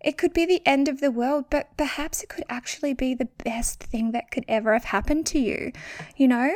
it 0.00 0.18
could 0.18 0.32
be 0.32 0.44
the 0.44 0.62
end 0.66 0.88
of 0.88 1.00
the 1.00 1.10
world, 1.10 1.46
but 1.50 1.76
perhaps 1.76 2.22
it 2.22 2.28
could 2.28 2.44
actually 2.48 2.92
be 2.92 3.14
the 3.14 3.28
best 3.44 3.82
thing 3.82 4.12
that 4.12 4.30
could 4.30 4.44
ever 4.48 4.72
have 4.72 4.84
happened 4.84 5.26
to 5.26 5.38
you, 5.38 5.72
you 6.16 6.26
know? 6.26 6.52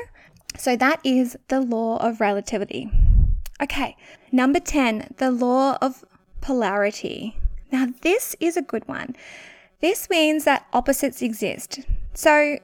So 0.58 0.76
that 0.76 1.00
is 1.04 1.36
the 1.48 1.60
law 1.60 1.98
of 1.98 2.20
relativity. 2.20 2.90
Okay, 3.62 3.96
number 4.32 4.60
10, 4.60 5.14
the 5.18 5.30
law 5.30 5.78
of 5.80 6.04
polarity. 6.40 7.38
Now, 7.70 7.88
this 8.02 8.36
is 8.40 8.56
a 8.56 8.62
good 8.62 8.86
one. 8.88 9.16
This 9.80 10.10
means 10.10 10.44
that 10.44 10.66
opposites 10.72 11.22
exist. 11.22 11.80
So 12.14 12.58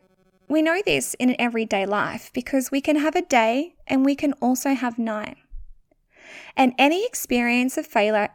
we 0.49 0.63
know 0.63 0.83
this 0.85 1.15
in 1.15 1.37
everyday 1.39 1.87
life 1.87 2.31
because 2.33 2.71
we 2.71 2.81
can 2.81 2.97
have 2.97 3.17
a 3.17 3.23
day 3.23 3.75
and 3.87 4.05
we 4.05 4.15
can 4.15 4.33
also 4.35 4.75
have 4.75 4.99
night. 4.99 5.37
And 6.57 6.75
any 6.79 7.05
experience 7.07 7.79
of 7.79 7.87
failure, 7.87 8.29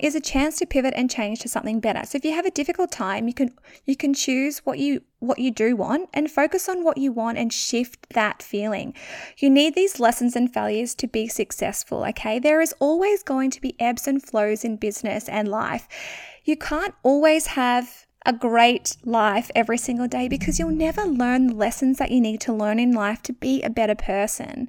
is 0.00 0.14
a 0.14 0.20
chance 0.20 0.56
to 0.58 0.66
pivot 0.66 0.94
and 0.96 1.10
change 1.10 1.40
to 1.40 1.48
something 1.48 1.80
better. 1.80 2.04
So 2.04 2.16
if 2.16 2.24
you 2.24 2.32
have 2.32 2.46
a 2.46 2.50
difficult 2.50 2.90
time, 2.90 3.28
you 3.28 3.34
can 3.34 3.52
you 3.84 3.96
can 3.96 4.14
choose 4.14 4.58
what 4.58 4.78
you 4.78 5.02
what 5.18 5.38
you 5.38 5.50
do 5.50 5.76
want 5.76 6.08
and 6.12 6.30
focus 6.30 6.68
on 6.68 6.84
what 6.84 6.98
you 6.98 7.12
want 7.12 7.38
and 7.38 7.52
shift 7.52 8.06
that 8.10 8.42
feeling. 8.42 8.94
You 9.38 9.50
need 9.50 9.74
these 9.74 9.98
lessons 9.98 10.36
and 10.36 10.52
failures 10.52 10.94
to 10.96 11.06
be 11.06 11.28
successful, 11.28 12.04
okay? 12.04 12.38
There 12.38 12.60
is 12.60 12.74
always 12.78 13.22
going 13.22 13.50
to 13.52 13.60
be 13.60 13.74
ebbs 13.80 14.06
and 14.06 14.22
flows 14.22 14.64
in 14.64 14.76
business 14.76 15.28
and 15.28 15.48
life. 15.48 15.88
You 16.44 16.56
can't 16.56 16.94
always 17.02 17.46
have 17.46 18.06
a 18.26 18.32
great 18.32 18.96
life 19.04 19.50
every 19.54 19.78
single 19.78 20.08
day 20.08 20.28
because 20.28 20.58
you'll 20.58 20.70
never 20.70 21.04
learn 21.04 21.46
the 21.46 21.54
lessons 21.54 21.98
that 21.98 22.10
you 22.10 22.20
need 22.20 22.40
to 22.40 22.52
learn 22.52 22.78
in 22.80 22.92
life 22.92 23.22
to 23.22 23.32
be 23.32 23.62
a 23.62 23.70
better 23.70 23.94
person. 23.94 24.68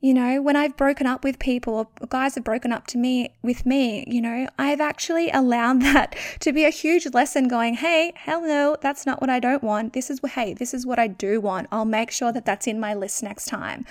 You 0.00 0.12
know, 0.12 0.42
when 0.42 0.56
I've 0.56 0.76
broken 0.76 1.06
up 1.06 1.24
with 1.24 1.38
people 1.38 1.74
or 1.74 2.06
guys 2.08 2.34
have 2.34 2.44
broken 2.44 2.70
up 2.70 2.86
to 2.88 2.98
me 2.98 3.34
with 3.42 3.64
me, 3.64 4.04
you 4.06 4.20
know, 4.20 4.46
I've 4.58 4.80
actually 4.80 5.30
allowed 5.30 5.80
that 5.82 6.14
to 6.40 6.52
be 6.52 6.64
a 6.64 6.70
huge 6.70 7.06
lesson 7.14 7.48
going, 7.48 7.74
hey, 7.74 8.12
hell 8.14 8.42
no, 8.42 8.76
that's 8.80 9.06
not 9.06 9.20
what 9.20 9.30
I 9.30 9.40
don't 9.40 9.62
want. 9.62 9.94
This 9.94 10.10
is, 10.10 10.22
what 10.22 10.32
hey, 10.32 10.52
this 10.52 10.74
is 10.74 10.86
what 10.86 10.98
I 10.98 11.06
do 11.06 11.40
want. 11.40 11.68
I'll 11.72 11.86
make 11.86 12.10
sure 12.10 12.30
that 12.32 12.44
that's 12.44 12.66
in 12.66 12.78
my 12.78 12.94
list 12.94 13.22
next 13.22 13.46
time. 13.46 13.86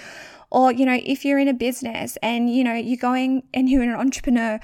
Or, 0.52 0.72
you 0.72 0.86
know, 0.86 1.00
if 1.04 1.26
you're 1.26 1.40
in 1.40 1.48
a 1.48 1.54
business 1.54 2.18
and, 2.22 2.54
you 2.54 2.64
know, 2.64 2.76
you're 2.76 2.98
going 2.98 3.44
and 3.54 3.68
you're 3.68 3.84
an 3.84 3.90
entrepreneur, 3.90 4.60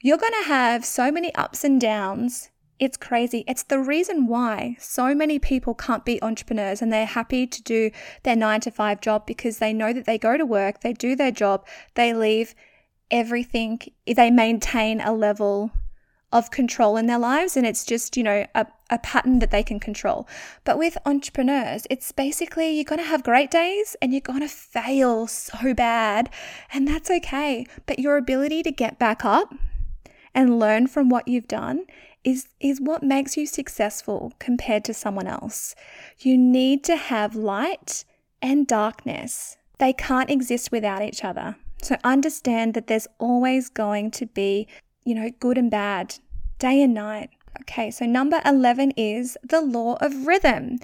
you're 0.00 0.18
going 0.18 0.32
to 0.42 0.48
have 0.48 0.84
so 0.84 1.12
many 1.12 1.34
ups 1.34 1.64
and 1.64 1.80
downs 1.80 2.50
it's 2.82 2.96
crazy. 2.96 3.44
It's 3.46 3.62
the 3.62 3.78
reason 3.78 4.26
why 4.26 4.76
so 4.80 5.14
many 5.14 5.38
people 5.38 5.72
can't 5.72 6.04
be 6.04 6.20
entrepreneurs 6.20 6.82
and 6.82 6.92
they're 6.92 7.06
happy 7.06 7.46
to 7.46 7.62
do 7.62 7.92
their 8.24 8.34
nine 8.34 8.60
to 8.62 8.72
five 8.72 9.00
job 9.00 9.24
because 9.24 9.58
they 9.58 9.72
know 9.72 9.92
that 9.92 10.04
they 10.04 10.18
go 10.18 10.36
to 10.36 10.44
work, 10.44 10.80
they 10.80 10.92
do 10.92 11.14
their 11.14 11.30
job, 11.30 11.64
they 11.94 12.12
leave 12.12 12.56
everything, 13.08 13.78
they 14.04 14.32
maintain 14.32 15.00
a 15.00 15.12
level 15.12 15.70
of 16.32 16.50
control 16.50 16.96
in 16.96 17.06
their 17.06 17.20
lives 17.20 17.56
and 17.56 17.64
it's 17.64 17.84
just, 17.84 18.16
you 18.16 18.24
know, 18.24 18.44
a, 18.56 18.66
a 18.90 18.98
pattern 18.98 19.38
that 19.38 19.52
they 19.52 19.62
can 19.62 19.78
control. 19.78 20.26
But 20.64 20.76
with 20.76 20.98
entrepreneurs, 21.06 21.86
it's 21.88 22.10
basically 22.10 22.72
you're 22.72 22.82
going 22.82 22.98
to 22.98 23.06
have 23.06 23.22
great 23.22 23.52
days 23.52 23.94
and 24.02 24.10
you're 24.10 24.20
going 24.20 24.40
to 24.40 24.48
fail 24.48 25.28
so 25.28 25.72
bad, 25.72 26.30
and 26.72 26.88
that's 26.88 27.12
okay. 27.12 27.64
But 27.86 28.00
your 28.00 28.16
ability 28.16 28.64
to 28.64 28.72
get 28.72 28.98
back 28.98 29.24
up 29.24 29.54
and 30.34 30.58
learn 30.58 30.88
from 30.88 31.08
what 31.08 31.28
you've 31.28 31.46
done 31.46 31.84
is, 32.24 32.48
is 32.60 32.80
what 32.80 33.02
makes 33.02 33.36
you 33.36 33.46
successful 33.46 34.32
compared 34.38 34.84
to 34.84 34.94
someone 34.94 35.26
else. 35.26 35.74
You 36.18 36.38
need 36.38 36.84
to 36.84 36.96
have 36.96 37.34
light 37.34 38.04
and 38.40 38.66
darkness, 38.66 39.56
they 39.78 39.92
can't 39.92 40.30
exist 40.30 40.70
without 40.72 41.02
each 41.02 41.24
other. 41.24 41.56
So 41.82 41.96
understand 42.04 42.74
that 42.74 42.86
there's 42.86 43.08
always 43.18 43.68
going 43.68 44.10
to 44.12 44.26
be, 44.26 44.68
you 45.04 45.14
know, 45.14 45.30
good 45.40 45.58
and 45.58 45.70
bad, 45.70 46.16
day 46.58 46.82
and 46.82 46.94
night. 46.94 47.30
Okay, 47.62 47.90
so 47.90 48.06
number 48.06 48.40
11 48.46 48.92
is 48.96 49.36
the 49.42 49.60
law 49.60 49.96
of 50.00 50.26
rhythm. 50.26 50.78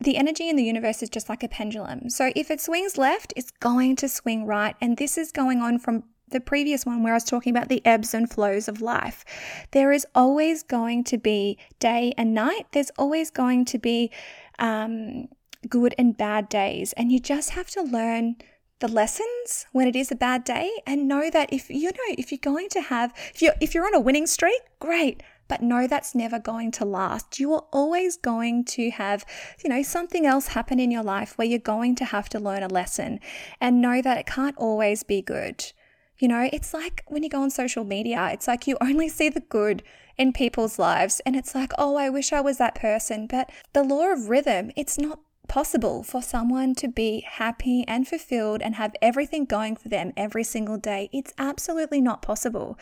The 0.00 0.16
energy 0.16 0.48
in 0.48 0.56
the 0.56 0.64
universe 0.64 1.02
is 1.02 1.08
just 1.08 1.28
like 1.28 1.42
a 1.42 1.48
pendulum. 1.48 2.10
So 2.10 2.30
if 2.36 2.50
it 2.50 2.60
swings 2.60 2.96
left, 2.96 3.32
it's 3.36 3.50
going 3.50 3.96
to 3.96 4.08
swing 4.08 4.46
right. 4.46 4.76
And 4.80 4.96
this 4.96 5.18
is 5.18 5.32
going 5.32 5.60
on 5.60 5.78
from 5.78 6.04
the 6.28 6.40
previous 6.40 6.84
one 6.84 7.02
where 7.02 7.12
I 7.12 7.16
was 7.16 7.24
talking 7.24 7.56
about 7.56 7.68
the 7.68 7.84
ebbs 7.84 8.14
and 8.14 8.28
flows 8.28 8.68
of 8.68 8.80
life. 8.80 9.24
There 9.70 9.92
is 9.92 10.06
always 10.14 10.62
going 10.62 11.04
to 11.04 11.18
be 11.18 11.58
day 11.78 12.12
and 12.18 12.34
night. 12.34 12.66
There's 12.72 12.90
always 12.98 13.30
going 13.30 13.64
to 13.66 13.78
be 13.78 14.10
um, 14.58 15.28
good 15.68 15.94
and 15.98 16.16
bad 16.16 16.48
days. 16.48 16.92
And 16.94 17.12
you 17.12 17.20
just 17.20 17.50
have 17.50 17.68
to 17.70 17.82
learn 17.82 18.36
the 18.78 18.88
lessons 18.88 19.66
when 19.72 19.88
it 19.88 19.96
is 19.96 20.10
a 20.10 20.16
bad 20.16 20.44
day 20.44 20.70
and 20.86 21.08
know 21.08 21.30
that 21.30 21.50
if 21.50 21.70
you 21.70 21.90
know 21.90 22.14
if 22.18 22.30
you're 22.30 22.38
going 22.38 22.68
to 22.68 22.80
have 22.82 23.12
if 23.34 23.40
you're 23.40 23.54
if 23.58 23.74
you're 23.74 23.86
on 23.86 23.94
a 23.94 24.00
winning 24.00 24.26
streak 24.26 24.60
great 24.80 25.22
but 25.48 25.62
know 25.62 25.86
that's 25.86 26.14
never 26.14 26.38
going 26.38 26.70
to 26.70 26.84
last 26.84 27.40
you 27.40 27.54
are 27.54 27.64
always 27.72 28.18
going 28.18 28.62
to 28.62 28.90
have 28.90 29.24
you 29.64 29.70
know 29.70 29.82
something 29.82 30.26
else 30.26 30.48
happen 30.48 30.78
in 30.78 30.90
your 30.90 31.02
life 31.02 31.38
where 31.38 31.46
you're 31.46 31.58
going 31.58 31.94
to 31.94 32.04
have 32.04 32.28
to 32.28 32.38
learn 32.38 32.62
a 32.62 32.68
lesson 32.68 33.18
and 33.62 33.80
know 33.80 34.02
that 34.02 34.18
it 34.18 34.26
can't 34.26 34.58
always 34.58 35.02
be 35.02 35.22
good 35.22 35.72
you 36.18 36.28
know 36.28 36.48
it's 36.52 36.72
like 36.72 37.04
when 37.06 37.22
you 37.22 37.28
go 37.28 37.42
on 37.42 37.50
social 37.50 37.84
media 37.84 38.28
it's 38.32 38.48
like 38.48 38.66
you 38.66 38.76
only 38.80 39.08
see 39.08 39.28
the 39.28 39.40
good 39.40 39.82
in 40.16 40.32
people's 40.32 40.78
lives 40.78 41.20
and 41.26 41.36
it's 41.36 41.54
like 41.54 41.72
oh 41.78 41.96
i 41.96 42.08
wish 42.08 42.32
i 42.32 42.40
was 42.40 42.58
that 42.58 42.74
person 42.74 43.26
but 43.26 43.50
the 43.72 43.82
law 43.82 44.10
of 44.12 44.28
rhythm 44.28 44.70
it's 44.76 44.98
not 44.98 45.20
possible 45.46 46.02
for 46.02 46.22
someone 46.22 46.74
to 46.74 46.88
be 46.88 47.20
happy 47.20 47.84
and 47.86 48.06
fulfilled 48.06 48.62
and 48.62 48.74
have 48.76 48.94
everything 49.00 49.44
going 49.44 49.76
for 49.76 49.88
them 49.88 50.12
every 50.16 50.44
single 50.44 50.76
day. 50.76 51.08
It's 51.12 51.32
absolutely 51.38 52.00
not 52.00 52.22
possible. 52.22 52.78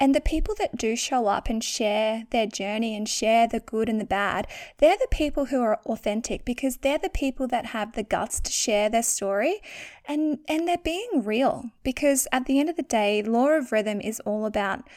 And 0.00 0.14
the 0.14 0.20
people 0.20 0.54
that 0.58 0.78
do 0.78 0.96
show 0.96 1.26
up 1.26 1.50
and 1.50 1.62
share 1.62 2.24
their 2.30 2.46
journey 2.46 2.96
and 2.96 3.06
share 3.06 3.46
the 3.46 3.60
good 3.60 3.86
and 3.88 4.00
the 4.00 4.06
bad, 4.06 4.46
they're 4.78 4.96
the 4.96 5.06
people 5.10 5.46
who 5.46 5.60
are 5.60 5.78
authentic 5.84 6.46
because 6.46 6.78
they're 6.78 6.96
the 6.96 7.10
people 7.10 7.46
that 7.48 7.66
have 7.66 7.92
the 7.92 8.02
guts 8.02 8.40
to 8.40 8.50
share 8.50 8.88
their 8.88 9.02
story 9.02 9.60
and, 10.06 10.38
and 10.48 10.66
they're 10.66 10.78
being 10.78 11.22
real. 11.22 11.66
Because 11.82 12.26
at 12.32 12.46
the 12.46 12.58
end 12.58 12.70
of 12.70 12.76
the 12.76 12.82
day, 12.82 13.22
law 13.22 13.48
of 13.48 13.72
rhythm 13.72 14.00
is 14.00 14.20
all 14.20 14.46
about 14.46 14.88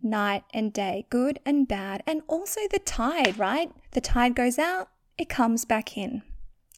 night 0.00 0.44
and 0.54 0.72
day, 0.72 1.06
good 1.10 1.40
and 1.44 1.66
bad, 1.66 2.04
and 2.06 2.22
also 2.28 2.60
the 2.70 2.78
tide, 2.78 3.38
right? 3.38 3.72
The 3.90 4.00
tide 4.00 4.36
goes 4.36 4.60
out, 4.60 4.90
it 5.18 5.28
comes 5.28 5.64
back 5.64 5.96
in 5.96 6.22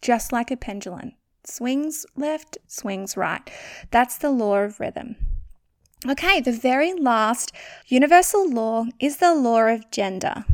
just 0.05 0.33
like 0.33 0.51
a 0.51 0.57
pendulum. 0.57 1.13
Swings 1.45 2.05
left, 2.15 2.59
swings 2.67 3.17
right. 3.17 3.51
That's 3.91 4.19
the 4.19 4.31
law 4.31 4.59
of 4.59 4.79
rhythm. 4.79 5.17
Okay, 6.07 6.39
the 6.39 6.53
very 6.53 6.93
last 6.93 7.51
universal 7.87 8.47
law 8.47 8.85
is 9.01 9.17
the 9.17 9.35
law 9.35 9.63
of 9.69 9.91
gender. 9.91 10.45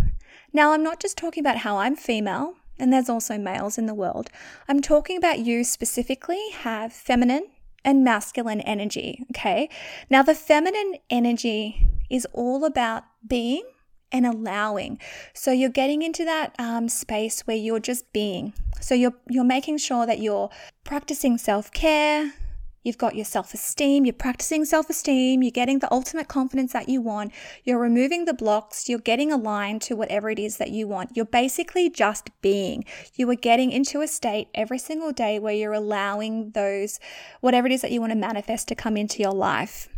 Now, 0.52 0.70
I'm 0.70 0.84
not 0.84 1.00
just 1.00 1.18
talking 1.18 1.42
about 1.42 1.58
how 1.58 1.78
I'm 1.78 1.96
female, 1.96 2.54
and 2.78 2.92
there's 2.92 3.08
also 3.08 3.36
males 3.36 3.76
in 3.76 3.86
the 3.86 3.94
world. 3.94 4.30
I'm 4.68 4.80
talking 4.80 5.16
about 5.16 5.40
you 5.40 5.64
specifically 5.64 6.50
have 6.60 6.92
feminine 6.92 7.48
and 7.84 8.04
masculine 8.04 8.60
energy, 8.60 9.24
okay? 9.32 9.68
Now, 10.08 10.22
the 10.22 10.36
feminine 10.36 10.98
energy 11.10 11.84
is 12.08 12.28
all 12.32 12.64
about 12.64 13.02
being 13.26 13.64
and 14.12 14.26
allowing. 14.26 15.00
So 15.34 15.50
you're 15.50 15.68
getting 15.68 16.02
into 16.02 16.24
that 16.26 16.54
um, 16.60 16.88
space 16.88 17.40
where 17.40 17.56
you're 17.56 17.80
just 17.80 18.12
being. 18.12 18.52
So 18.80 18.94
you're 18.94 19.14
you're 19.28 19.44
making 19.44 19.78
sure 19.78 20.06
that 20.06 20.20
you're 20.20 20.50
practicing 20.84 21.38
self 21.38 21.72
care. 21.72 22.32
You've 22.82 22.98
got 22.98 23.14
your 23.14 23.26
self 23.26 23.52
esteem, 23.52 24.06
you're 24.06 24.14
practicing 24.14 24.64
self 24.64 24.88
esteem, 24.88 25.42
you're 25.42 25.50
getting 25.50 25.80
the 25.80 25.92
ultimate 25.92 26.28
confidence 26.28 26.72
that 26.72 26.88
you 26.88 27.02
want, 27.02 27.32
you're 27.62 27.78
removing 27.78 28.24
the 28.24 28.32
blocks, 28.32 28.88
you're 28.88 28.98
getting 28.98 29.30
aligned 29.30 29.82
to 29.82 29.96
whatever 29.96 30.30
it 30.30 30.38
is 30.38 30.56
that 30.56 30.70
you 30.70 30.88
want. 30.88 31.14
You're 31.14 31.26
basically 31.26 31.90
just 31.90 32.30
being. 32.40 32.84
You 33.14 33.28
are 33.30 33.34
getting 33.34 33.70
into 33.70 34.00
a 34.00 34.06
state 34.06 34.48
every 34.54 34.78
single 34.78 35.12
day 35.12 35.38
where 35.38 35.54
you're 35.54 35.74
allowing 35.74 36.52
those, 36.52 36.98
whatever 37.40 37.66
it 37.66 37.72
is 37.72 37.82
that 37.82 37.92
you 37.92 38.00
want 38.00 38.12
to 38.12 38.18
manifest 38.18 38.68
to 38.68 38.74
come 38.74 38.96
into 38.96 39.22
your 39.22 39.32
life. 39.32 39.88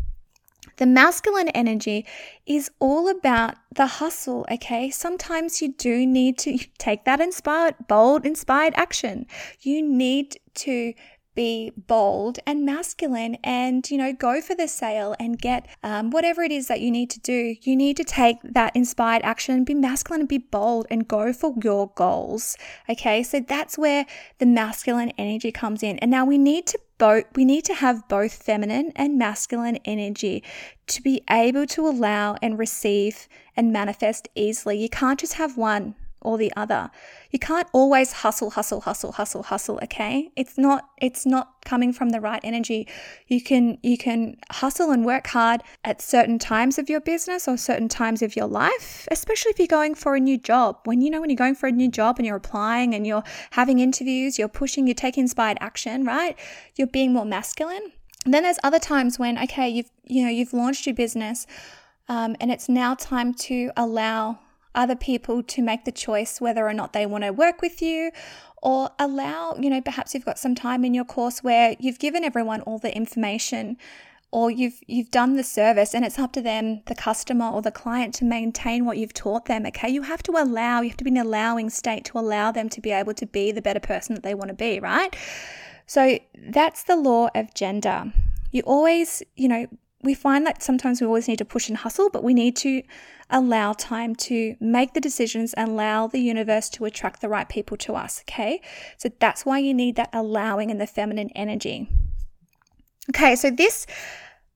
The 0.78 0.86
masculine 0.86 1.48
energy 1.50 2.06
is 2.46 2.70
all 2.80 3.08
about 3.08 3.56
the 3.74 3.86
hustle, 3.86 4.46
okay? 4.50 4.90
Sometimes 4.90 5.60
you 5.60 5.72
do 5.72 6.06
need 6.06 6.38
to 6.38 6.58
take 6.78 7.04
that 7.04 7.20
inspired, 7.20 7.74
bold, 7.88 8.26
inspired 8.26 8.74
action. 8.76 9.26
You 9.60 9.82
need 9.82 10.38
to 10.54 10.94
be 11.34 11.72
bold 11.76 12.38
and 12.46 12.64
masculine 12.64 13.36
and 13.42 13.90
you 13.90 13.98
know 13.98 14.12
go 14.12 14.40
for 14.40 14.54
the 14.54 14.68
sale 14.68 15.14
and 15.18 15.38
get 15.38 15.66
um, 15.82 16.10
whatever 16.10 16.42
it 16.42 16.52
is 16.52 16.68
that 16.68 16.80
you 16.80 16.90
need 16.90 17.10
to 17.10 17.20
do. 17.20 17.56
You 17.62 17.76
need 17.76 17.96
to 17.96 18.04
take 18.04 18.36
that 18.42 18.74
inspired 18.76 19.22
action 19.22 19.64
be 19.64 19.74
masculine 19.74 20.22
and 20.22 20.28
be 20.28 20.38
bold 20.38 20.86
and 20.90 21.06
go 21.06 21.32
for 21.32 21.54
your 21.62 21.90
goals 21.94 22.56
okay? 22.88 23.22
So 23.22 23.40
that's 23.40 23.78
where 23.78 24.06
the 24.38 24.46
masculine 24.46 25.12
energy 25.18 25.52
comes 25.52 25.82
in. 25.82 25.98
And 25.98 26.10
now 26.10 26.24
we 26.24 26.38
need 26.38 26.66
to 26.68 26.78
both 26.98 27.24
we 27.34 27.44
need 27.44 27.64
to 27.64 27.74
have 27.74 28.06
both 28.08 28.32
feminine 28.32 28.92
and 28.94 29.18
masculine 29.18 29.76
energy 29.84 30.44
to 30.86 31.02
be 31.02 31.22
able 31.28 31.66
to 31.66 31.86
allow 31.86 32.36
and 32.42 32.58
receive 32.58 33.28
and 33.56 33.72
manifest 33.72 34.28
easily. 34.34 34.78
You 34.78 34.88
can't 34.88 35.18
just 35.18 35.34
have 35.34 35.56
one 35.56 35.94
or 36.24 36.38
the 36.38 36.52
other. 36.56 36.90
You 37.30 37.38
can't 37.38 37.68
always 37.72 38.12
hustle, 38.12 38.50
hustle, 38.50 38.82
hustle, 38.82 39.12
hustle, 39.12 39.42
hustle, 39.42 39.78
okay? 39.82 40.30
It's 40.36 40.58
not 40.58 40.88
it's 40.98 41.26
not 41.26 41.64
coming 41.64 41.92
from 41.92 42.10
the 42.10 42.20
right 42.20 42.40
energy. 42.42 42.88
You 43.28 43.40
can 43.40 43.78
you 43.82 43.98
can 43.98 44.36
hustle 44.50 44.90
and 44.90 45.04
work 45.04 45.28
hard 45.28 45.62
at 45.84 46.02
certain 46.02 46.38
times 46.38 46.78
of 46.78 46.88
your 46.88 47.00
business 47.00 47.46
or 47.46 47.56
certain 47.56 47.88
times 47.88 48.22
of 48.22 48.36
your 48.36 48.46
life, 48.46 49.06
especially 49.10 49.50
if 49.50 49.58
you're 49.58 49.66
going 49.66 49.94
for 49.94 50.14
a 50.14 50.20
new 50.20 50.38
job. 50.38 50.78
When 50.84 51.00
you 51.00 51.10
know 51.10 51.20
when 51.20 51.30
you're 51.30 51.36
going 51.36 51.54
for 51.54 51.68
a 51.68 51.72
new 51.72 51.88
job 51.88 52.18
and 52.18 52.26
you're 52.26 52.36
applying 52.36 52.94
and 52.94 53.06
you're 53.06 53.24
having 53.50 53.78
interviews, 53.78 54.38
you're 54.38 54.48
pushing, 54.48 54.86
you're 54.86 54.94
taking 54.94 55.22
inspired 55.22 55.58
action, 55.60 56.04
right? 56.04 56.38
You're 56.76 56.86
being 56.86 57.12
more 57.12 57.24
masculine. 57.24 57.92
And 58.24 58.32
then 58.32 58.44
there's 58.44 58.58
other 58.62 58.78
times 58.78 59.18
when 59.18 59.38
okay, 59.38 59.68
you've 59.68 59.90
you 60.04 60.24
know, 60.24 60.30
you've 60.30 60.52
launched 60.52 60.86
your 60.86 60.94
business 60.94 61.46
um, 62.08 62.36
and 62.40 62.50
it's 62.50 62.68
now 62.68 62.94
time 62.94 63.32
to 63.34 63.70
allow 63.76 64.38
other 64.74 64.96
people 64.96 65.42
to 65.42 65.62
make 65.62 65.84
the 65.84 65.92
choice 65.92 66.40
whether 66.40 66.66
or 66.66 66.72
not 66.72 66.92
they 66.92 67.06
want 67.06 67.24
to 67.24 67.30
work 67.30 67.62
with 67.62 67.82
you 67.82 68.10
or 68.62 68.90
allow, 68.98 69.56
you 69.58 69.68
know, 69.68 69.80
perhaps 69.80 70.14
you've 70.14 70.24
got 70.24 70.38
some 70.38 70.54
time 70.54 70.84
in 70.84 70.94
your 70.94 71.04
course 71.04 71.42
where 71.42 71.76
you've 71.78 71.98
given 71.98 72.24
everyone 72.24 72.60
all 72.62 72.78
the 72.78 72.94
information 72.94 73.76
or 74.30 74.50
you've 74.50 74.80
you've 74.86 75.10
done 75.10 75.36
the 75.36 75.44
service 75.44 75.94
and 75.94 76.04
it's 76.04 76.18
up 76.18 76.32
to 76.32 76.40
them 76.40 76.80
the 76.86 76.94
customer 76.94 77.48
or 77.48 77.60
the 77.60 77.70
client 77.70 78.14
to 78.14 78.24
maintain 78.24 78.86
what 78.86 78.96
you've 78.96 79.12
taught 79.12 79.44
them 79.44 79.66
okay? 79.66 79.88
You 79.88 80.02
have 80.02 80.22
to 80.24 80.32
allow 80.32 80.80
you 80.80 80.88
have 80.88 80.96
to 80.98 81.04
be 81.04 81.10
in 81.10 81.18
an 81.18 81.26
allowing 81.26 81.68
state 81.68 82.04
to 82.06 82.18
allow 82.18 82.50
them 82.50 82.68
to 82.70 82.80
be 82.80 82.92
able 82.92 83.14
to 83.14 83.26
be 83.26 83.52
the 83.52 83.60
better 83.60 83.80
person 83.80 84.14
that 84.14 84.22
they 84.22 84.34
want 84.34 84.48
to 84.48 84.54
be 84.54 84.80
right? 84.80 85.14
So 85.86 86.18
that's 86.48 86.84
the 86.84 86.96
law 86.96 87.28
of 87.34 87.52
gender. 87.52 88.12
You 88.52 88.62
always 88.62 89.22
you 89.36 89.48
know 89.48 89.66
we 90.02 90.14
find 90.14 90.46
that 90.46 90.62
sometimes 90.62 91.00
we 91.00 91.06
always 91.06 91.28
need 91.28 91.38
to 91.38 91.44
push 91.44 91.68
and 91.68 91.78
hustle, 91.78 92.10
but 92.10 92.24
we 92.24 92.34
need 92.34 92.56
to 92.56 92.82
allow 93.30 93.72
time 93.72 94.14
to 94.14 94.56
make 94.60 94.94
the 94.94 95.00
decisions 95.00 95.54
and 95.54 95.70
allow 95.70 96.06
the 96.06 96.20
universe 96.20 96.68
to 96.70 96.84
attract 96.84 97.20
the 97.20 97.28
right 97.28 97.48
people 97.48 97.76
to 97.78 97.94
us. 97.94 98.22
Okay. 98.28 98.60
So 98.98 99.10
that's 99.20 99.46
why 99.46 99.58
you 99.58 99.72
need 99.72 99.96
that 99.96 100.10
allowing 100.12 100.70
and 100.70 100.80
the 100.80 100.86
feminine 100.86 101.30
energy. 101.30 101.88
Okay. 103.10 103.36
So 103.36 103.50
this 103.50 103.86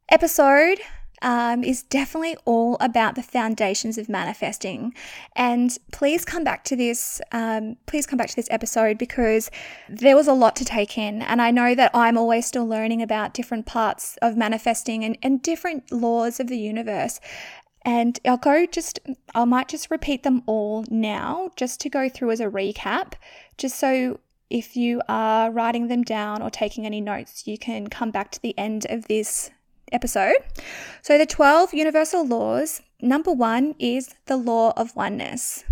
episode 0.09 0.78
um, 1.22 1.64
is 1.64 1.83
definitely 1.83 2.37
all 2.44 2.76
about 2.81 3.14
the 3.14 3.22
foundations 3.22 3.98
of 3.98 4.09
manifesting. 4.09 4.94
And 5.35 5.76
please 5.92 6.24
come 6.24 6.44
back 6.44 6.64
to 6.64 6.76
this. 6.76 7.20
Um, 7.33 7.76
please 7.87 8.07
come 8.07 8.16
back 8.16 8.29
to 8.29 8.37
this 8.37 8.48
episode 8.50 8.98
because 8.98 9.50
there 9.88 10.16
was 10.16 10.29
a 10.29 10.33
lot 10.33 10.57
to 10.57 10.64
take 10.64 10.98
in, 10.98 11.22
and 11.22 11.40
I 11.40 11.50
know 11.50 11.74
that 11.74 11.90
I'm 11.94 12.18
always 12.18 12.46
still 12.46 12.66
learning 12.66 13.02
about 13.02 13.35
different 13.35 13.66
parts 13.66 14.16
of 14.22 14.37
manifesting 14.37 15.05
and, 15.05 15.18
and 15.22 15.42
different 15.42 15.90
laws 15.90 16.40
of 16.40 16.48
the 16.48 16.59
universe. 16.59 17.20
And 17.83 18.18
I'll 18.24 18.37
go 18.37 18.66
just, 18.66 18.98
I 19.33 19.44
might 19.44 19.68
just 19.68 19.92
repeat 19.92 20.24
them 20.24 20.42
all 20.46 20.85
now, 20.90 21.50
just 21.55 21.81
to 21.83 21.88
go 21.88 22.09
through 22.09 22.33
as 22.33 22.40
a 22.40 22.46
recap, 22.46 23.12
just 23.59 23.79
so 23.79 24.18
if 24.50 24.76
you 24.76 25.00
are 25.09 25.50
writing 25.50 25.88
them 25.88 26.02
down 26.02 26.42
or 26.42 26.50
taking 26.50 26.85
any 26.85 27.00
notes, 27.00 27.46
you 27.46 27.57
can 27.59 27.87
come 27.88 28.11
back 28.11 28.31
to 28.33 28.42
the 28.42 28.57
end 28.59 28.87
of 28.90 29.07
this 29.07 29.50
episode. 29.92 30.37
So, 31.03 31.18
the 31.18 31.27
12 31.27 31.75
universal 31.75 32.27
laws 32.27 32.83
Number 33.01 33.31
one 33.31 33.75
is 33.79 34.14
the 34.25 34.38
law 34.38 34.72
of 34.75 34.96
oneness. 34.96 35.64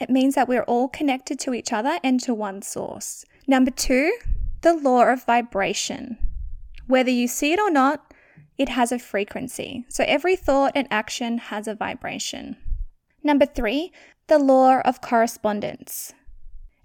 It 0.00 0.08
means 0.08 0.34
that 0.34 0.48
we're 0.48 0.62
all 0.62 0.88
connected 0.88 1.38
to 1.40 1.52
each 1.52 1.70
other 1.70 1.98
and 2.02 2.18
to 2.20 2.32
one 2.32 2.62
source. 2.62 3.26
Number 3.46 3.70
two, 3.70 4.16
the 4.62 4.72
law 4.72 5.04
of 5.04 5.24
vibration. 5.24 6.16
Whether 6.86 7.10
you 7.10 7.28
see 7.28 7.52
it 7.52 7.60
or 7.60 7.70
not, 7.70 8.14
it 8.56 8.70
has 8.70 8.90
a 8.90 8.98
frequency. 8.98 9.84
So 9.88 10.02
every 10.06 10.34
thought 10.34 10.72
and 10.74 10.88
action 10.90 11.38
has 11.38 11.68
a 11.68 11.74
vibration. 11.74 12.56
Number 13.22 13.44
three, 13.44 13.92
the 14.28 14.38
law 14.38 14.80
of 14.80 15.02
correspondence. 15.02 16.14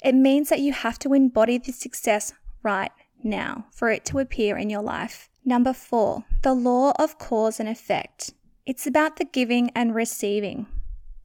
It 0.03 0.15
means 0.15 0.49
that 0.49 0.59
you 0.59 0.73
have 0.73 0.99
to 0.99 1.13
embody 1.13 1.59
the 1.59 1.71
success 1.71 2.33
right 2.61 2.91
now 3.23 3.65
for 3.71 3.89
it 3.89 4.05
to 4.05 4.19
appear 4.19 4.57
in 4.57 4.69
your 4.69 4.81
life. 4.81 5.29
Number 5.43 5.73
four, 5.73 6.25
the 6.43 6.53
law 6.53 6.93
of 6.99 7.17
cause 7.17 7.59
and 7.59 7.67
effect. 7.67 8.33
It's 8.65 8.85
about 8.85 9.15
the 9.15 9.25
giving 9.25 9.71
and 9.71 9.95
receiving. 9.95 10.67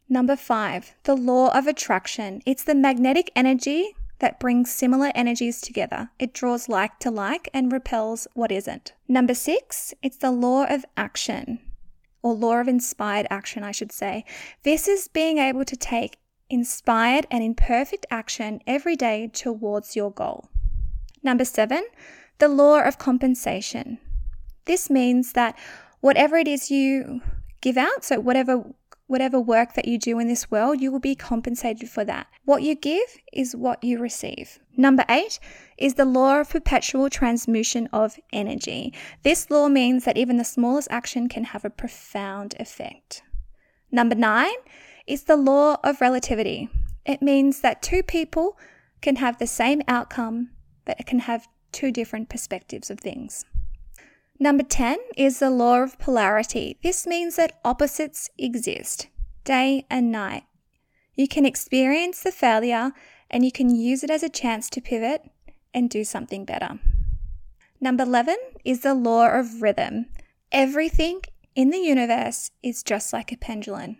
Number 0.08 0.36
five, 0.36 0.94
the 1.04 1.16
law 1.16 1.56
of 1.56 1.66
attraction. 1.66 2.40
It's 2.46 2.64
the 2.64 2.74
magnetic 2.74 3.30
energy 3.36 3.94
that 4.18 4.40
brings 4.40 4.72
similar 4.72 5.12
energies 5.14 5.60
together. 5.60 6.10
It 6.18 6.32
draws 6.32 6.68
like 6.68 6.98
to 7.00 7.10
like 7.10 7.48
and 7.52 7.72
repels 7.72 8.26
what 8.34 8.52
isn't. 8.52 8.94
Number 9.08 9.34
six, 9.34 9.92
it's 10.02 10.16
the 10.16 10.30
law 10.30 10.64
of 10.64 10.84
action, 10.96 11.58
or 12.22 12.34
law 12.34 12.60
of 12.60 12.68
inspired 12.68 13.26
action, 13.28 13.62
I 13.62 13.72
should 13.72 13.92
say. 13.92 14.24
This 14.62 14.88
is 14.88 15.08
being 15.08 15.38
able 15.38 15.64
to 15.66 15.76
take 15.76 16.18
inspired 16.48 17.26
and 17.30 17.42
imperfect 17.42 18.06
action 18.10 18.60
every 18.66 18.96
day 18.96 19.28
towards 19.32 19.96
your 19.96 20.12
goal. 20.12 20.48
Number 21.22 21.44
seven, 21.44 21.86
the 22.38 22.48
law 22.48 22.80
of 22.80 22.98
compensation. 22.98 23.98
This 24.66 24.90
means 24.90 25.32
that 25.32 25.58
whatever 26.00 26.36
it 26.36 26.48
is 26.48 26.70
you 26.70 27.20
give 27.60 27.76
out, 27.76 28.04
so 28.04 28.20
whatever 28.20 28.64
whatever 29.08 29.38
work 29.38 29.74
that 29.74 29.86
you 29.86 29.98
do 29.98 30.18
in 30.18 30.26
this 30.26 30.50
world, 30.50 30.80
you 30.80 30.90
will 30.90 30.98
be 30.98 31.14
compensated 31.14 31.88
for 31.88 32.04
that. 32.04 32.26
What 32.44 32.62
you 32.62 32.74
give 32.74 33.06
is 33.32 33.54
what 33.54 33.82
you 33.82 34.00
receive. 34.00 34.58
Number 34.76 35.04
eight 35.08 35.38
is 35.78 35.94
the 35.94 36.04
law 36.04 36.40
of 36.40 36.50
perpetual 36.50 37.08
transmission 37.08 37.88
of 37.92 38.18
energy. 38.32 38.92
This 39.22 39.48
law 39.48 39.68
means 39.68 40.04
that 40.04 40.16
even 40.16 40.38
the 40.38 40.44
smallest 40.44 40.88
action 40.90 41.28
can 41.28 41.44
have 41.44 41.64
a 41.64 41.70
profound 41.70 42.56
effect. 42.58 43.22
Number 43.92 44.16
nine 44.16 44.56
is 45.06 45.24
the 45.24 45.36
law 45.36 45.76
of 45.84 46.00
relativity. 46.00 46.68
It 47.04 47.22
means 47.22 47.60
that 47.60 47.82
two 47.82 48.02
people 48.02 48.58
can 49.00 49.16
have 49.16 49.38
the 49.38 49.46
same 49.46 49.82
outcome, 49.86 50.50
it 50.86 51.06
can 51.06 51.20
have 51.20 51.48
two 51.72 51.90
different 51.90 52.28
perspectives 52.28 52.90
of 52.90 53.00
things. 53.00 53.44
Number 54.38 54.62
10 54.62 54.98
is 55.16 55.38
the 55.38 55.50
law 55.50 55.82
of 55.82 55.98
polarity. 55.98 56.78
This 56.82 57.06
means 57.06 57.36
that 57.36 57.58
opposites 57.64 58.30
exist, 58.38 59.08
day 59.44 59.86
and 59.90 60.12
night. 60.12 60.44
You 61.14 61.26
can 61.26 61.46
experience 61.46 62.22
the 62.22 62.32
failure 62.32 62.92
and 63.30 63.44
you 63.44 63.50
can 63.50 63.74
use 63.74 64.04
it 64.04 64.10
as 64.10 64.22
a 64.22 64.28
chance 64.28 64.68
to 64.70 64.80
pivot 64.80 65.22
and 65.72 65.88
do 65.88 66.04
something 66.04 66.44
better. 66.44 66.78
Number 67.80 68.04
11 68.04 68.36
is 68.64 68.80
the 68.80 68.94
law 68.94 69.28
of 69.28 69.62
rhythm. 69.62 70.06
Everything 70.52 71.22
in 71.54 71.70
the 71.70 71.78
universe 71.78 72.50
is 72.62 72.82
just 72.82 73.12
like 73.12 73.32
a 73.32 73.36
pendulum. 73.36 73.96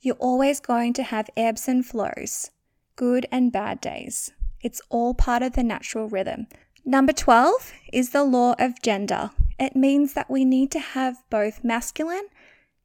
You're 0.00 0.16
always 0.16 0.60
going 0.60 0.92
to 0.94 1.02
have 1.02 1.30
ebbs 1.36 1.68
and 1.68 1.86
flows, 1.86 2.50
good 2.96 3.26
and 3.32 3.50
bad 3.52 3.80
days. 3.80 4.32
It's 4.64 4.80
all 4.88 5.12
part 5.12 5.42
of 5.42 5.52
the 5.52 5.62
natural 5.62 6.08
rhythm. 6.08 6.46
Number 6.86 7.12
12 7.12 7.72
is 7.92 8.10
the 8.10 8.24
law 8.24 8.54
of 8.58 8.80
gender. 8.82 9.30
It 9.58 9.76
means 9.76 10.14
that 10.14 10.30
we 10.30 10.44
need 10.44 10.70
to 10.72 10.80
have 10.80 11.22
both 11.28 11.62
masculine 11.62 12.26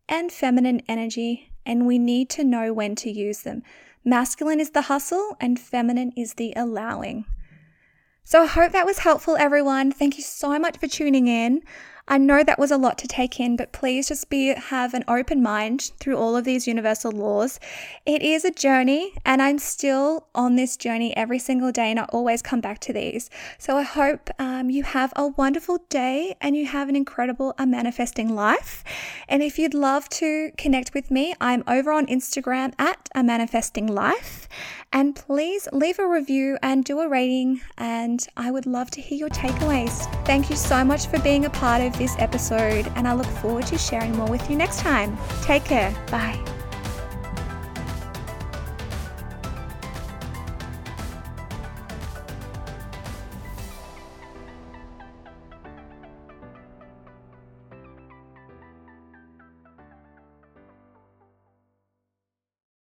and 0.09 0.29
feminine 0.29 0.81
energy, 0.89 1.53
and 1.65 1.87
we 1.87 1.97
need 1.97 2.29
to 2.31 2.43
know 2.43 2.73
when 2.73 2.95
to 2.95 3.09
use 3.09 3.43
them. 3.43 3.63
Masculine 4.03 4.59
is 4.59 4.71
the 4.71 4.83
hustle, 4.83 5.37
and 5.39 5.57
feminine 5.57 6.11
is 6.17 6.33
the 6.33 6.53
allowing. 6.55 7.25
So 8.25 8.43
I 8.43 8.47
hope 8.47 8.73
that 8.73 8.85
was 8.85 8.99
helpful, 8.99 9.37
everyone. 9.37 9.91
Thank 9.91 10.17
you 10.17 10.23
so 10.23 10.59
much 10.59 10.77
for 10.77 10.87
tuning 10.87 11.27
in. 11.27 11.61
I 12.09 12.17
know 12.17 12.43
that 12.43 12.57
was 12.57 12.71
a 12.71 12.77
lot 12.77 12.97
to 12.97 13.07
take 13.07 13.39
in, 13.39 13.55
but 13.55 13.71
please 13.71 14.07
just 14.07 14.31
be 14.31 14.47
have 14.47 14.95
an 14.95 15.03
open 15.07 15.43
mind 15.43 15.91
through 15.99 16.17
all 16.17 16.35
of 16.35 16.43
these 16.43 16.67
universal 16.67 17.11
laws. 17.11 17.59
It 18.03 18.23
is 18.23 18.43
a 18.43 18.49
journey, 18.49 19.13
and 19.23 19.43
I'm 19.43 19.59
still 19.59 20.25
on 20.33 20.55
this 20.55 20.75
journey 20.75 21.15
every 21.15 21.37
single 21.37 21.71
day, 21.71 21.91
and 21.91 21.99
I 21.99 22.05
always 22.05 22.41
come 22.41 22.61
back 22.61 22.79
to 22.79 22.93
these. 22.93 23.29
So 23.59 23.77
I 23.77 23.83
hope 23.83 24.31
um, 24.39 24.71
you 24.71 24.81
have 24.81 25.13
a 25.15 25.27
wonderful 25.27 25.85
day 25.89 26.35
and 26.41 26.57
you 26.57 26.65
have 26.65 26.89
an 26.89 26.95
incredible 26.95 27.53
a 27.59 27.67
manifesting 27.67 28.33
life. 28.33 28.83
And 29.27 29.43
if 29.43 29.59
you'd 29.59 29.75
love 29.75 30.09
to 30.09 30.51
connect 30.57 30.95
with 30.95 31.11
me, 31.11 31.35
I'm 31.39 31.63
over 31.67 31.91
on 31.91 32.07
Instagram 32.07 32.73
at 32.79 33.07
a 33.13 33.23
manifesting 33.23 33.85
life. 33.85 34.47
And 34.91 35.15
please 35.15 35.67
leave 35.71 35.99
a 35.99 36.07
review 36.07 36.57
and 36.63 36.83
do 36.83 36.99
a 36.99 37.07
rating, 37.07 37.61
and 37.77 38.25
I 38.35 38.51
would 38.51 38.65
love 38.65 38.89
to 38.91 39.01
hear 39.01 39.17
your 39.17 39.29
takeaways. 39.29 40.11
Thank 40.25 40.49
you 40.49 40.55
so 40.55 40.83
much 40.83 41.07
for 41.07 41.19
being 41.19 41.45
a 41.45 41.49
part 41.49 41.81
of 41.81 41.97
this 41.97 42.15
episode, 42.17 42.91
and 42.95 43.07
I 43.07 43.13
look 43.13 43.27
forward 43.27 43.67
to 43.67 43.77
sharing 43.77 44.15
more 44.17 44.27
with 44.27 44.49
you 44.49 44.55
next 44.55 44.79
time. 44.79 45.17
Take 45.43 45.65
care. 45.65 45.93
Bye. 46.09 46.58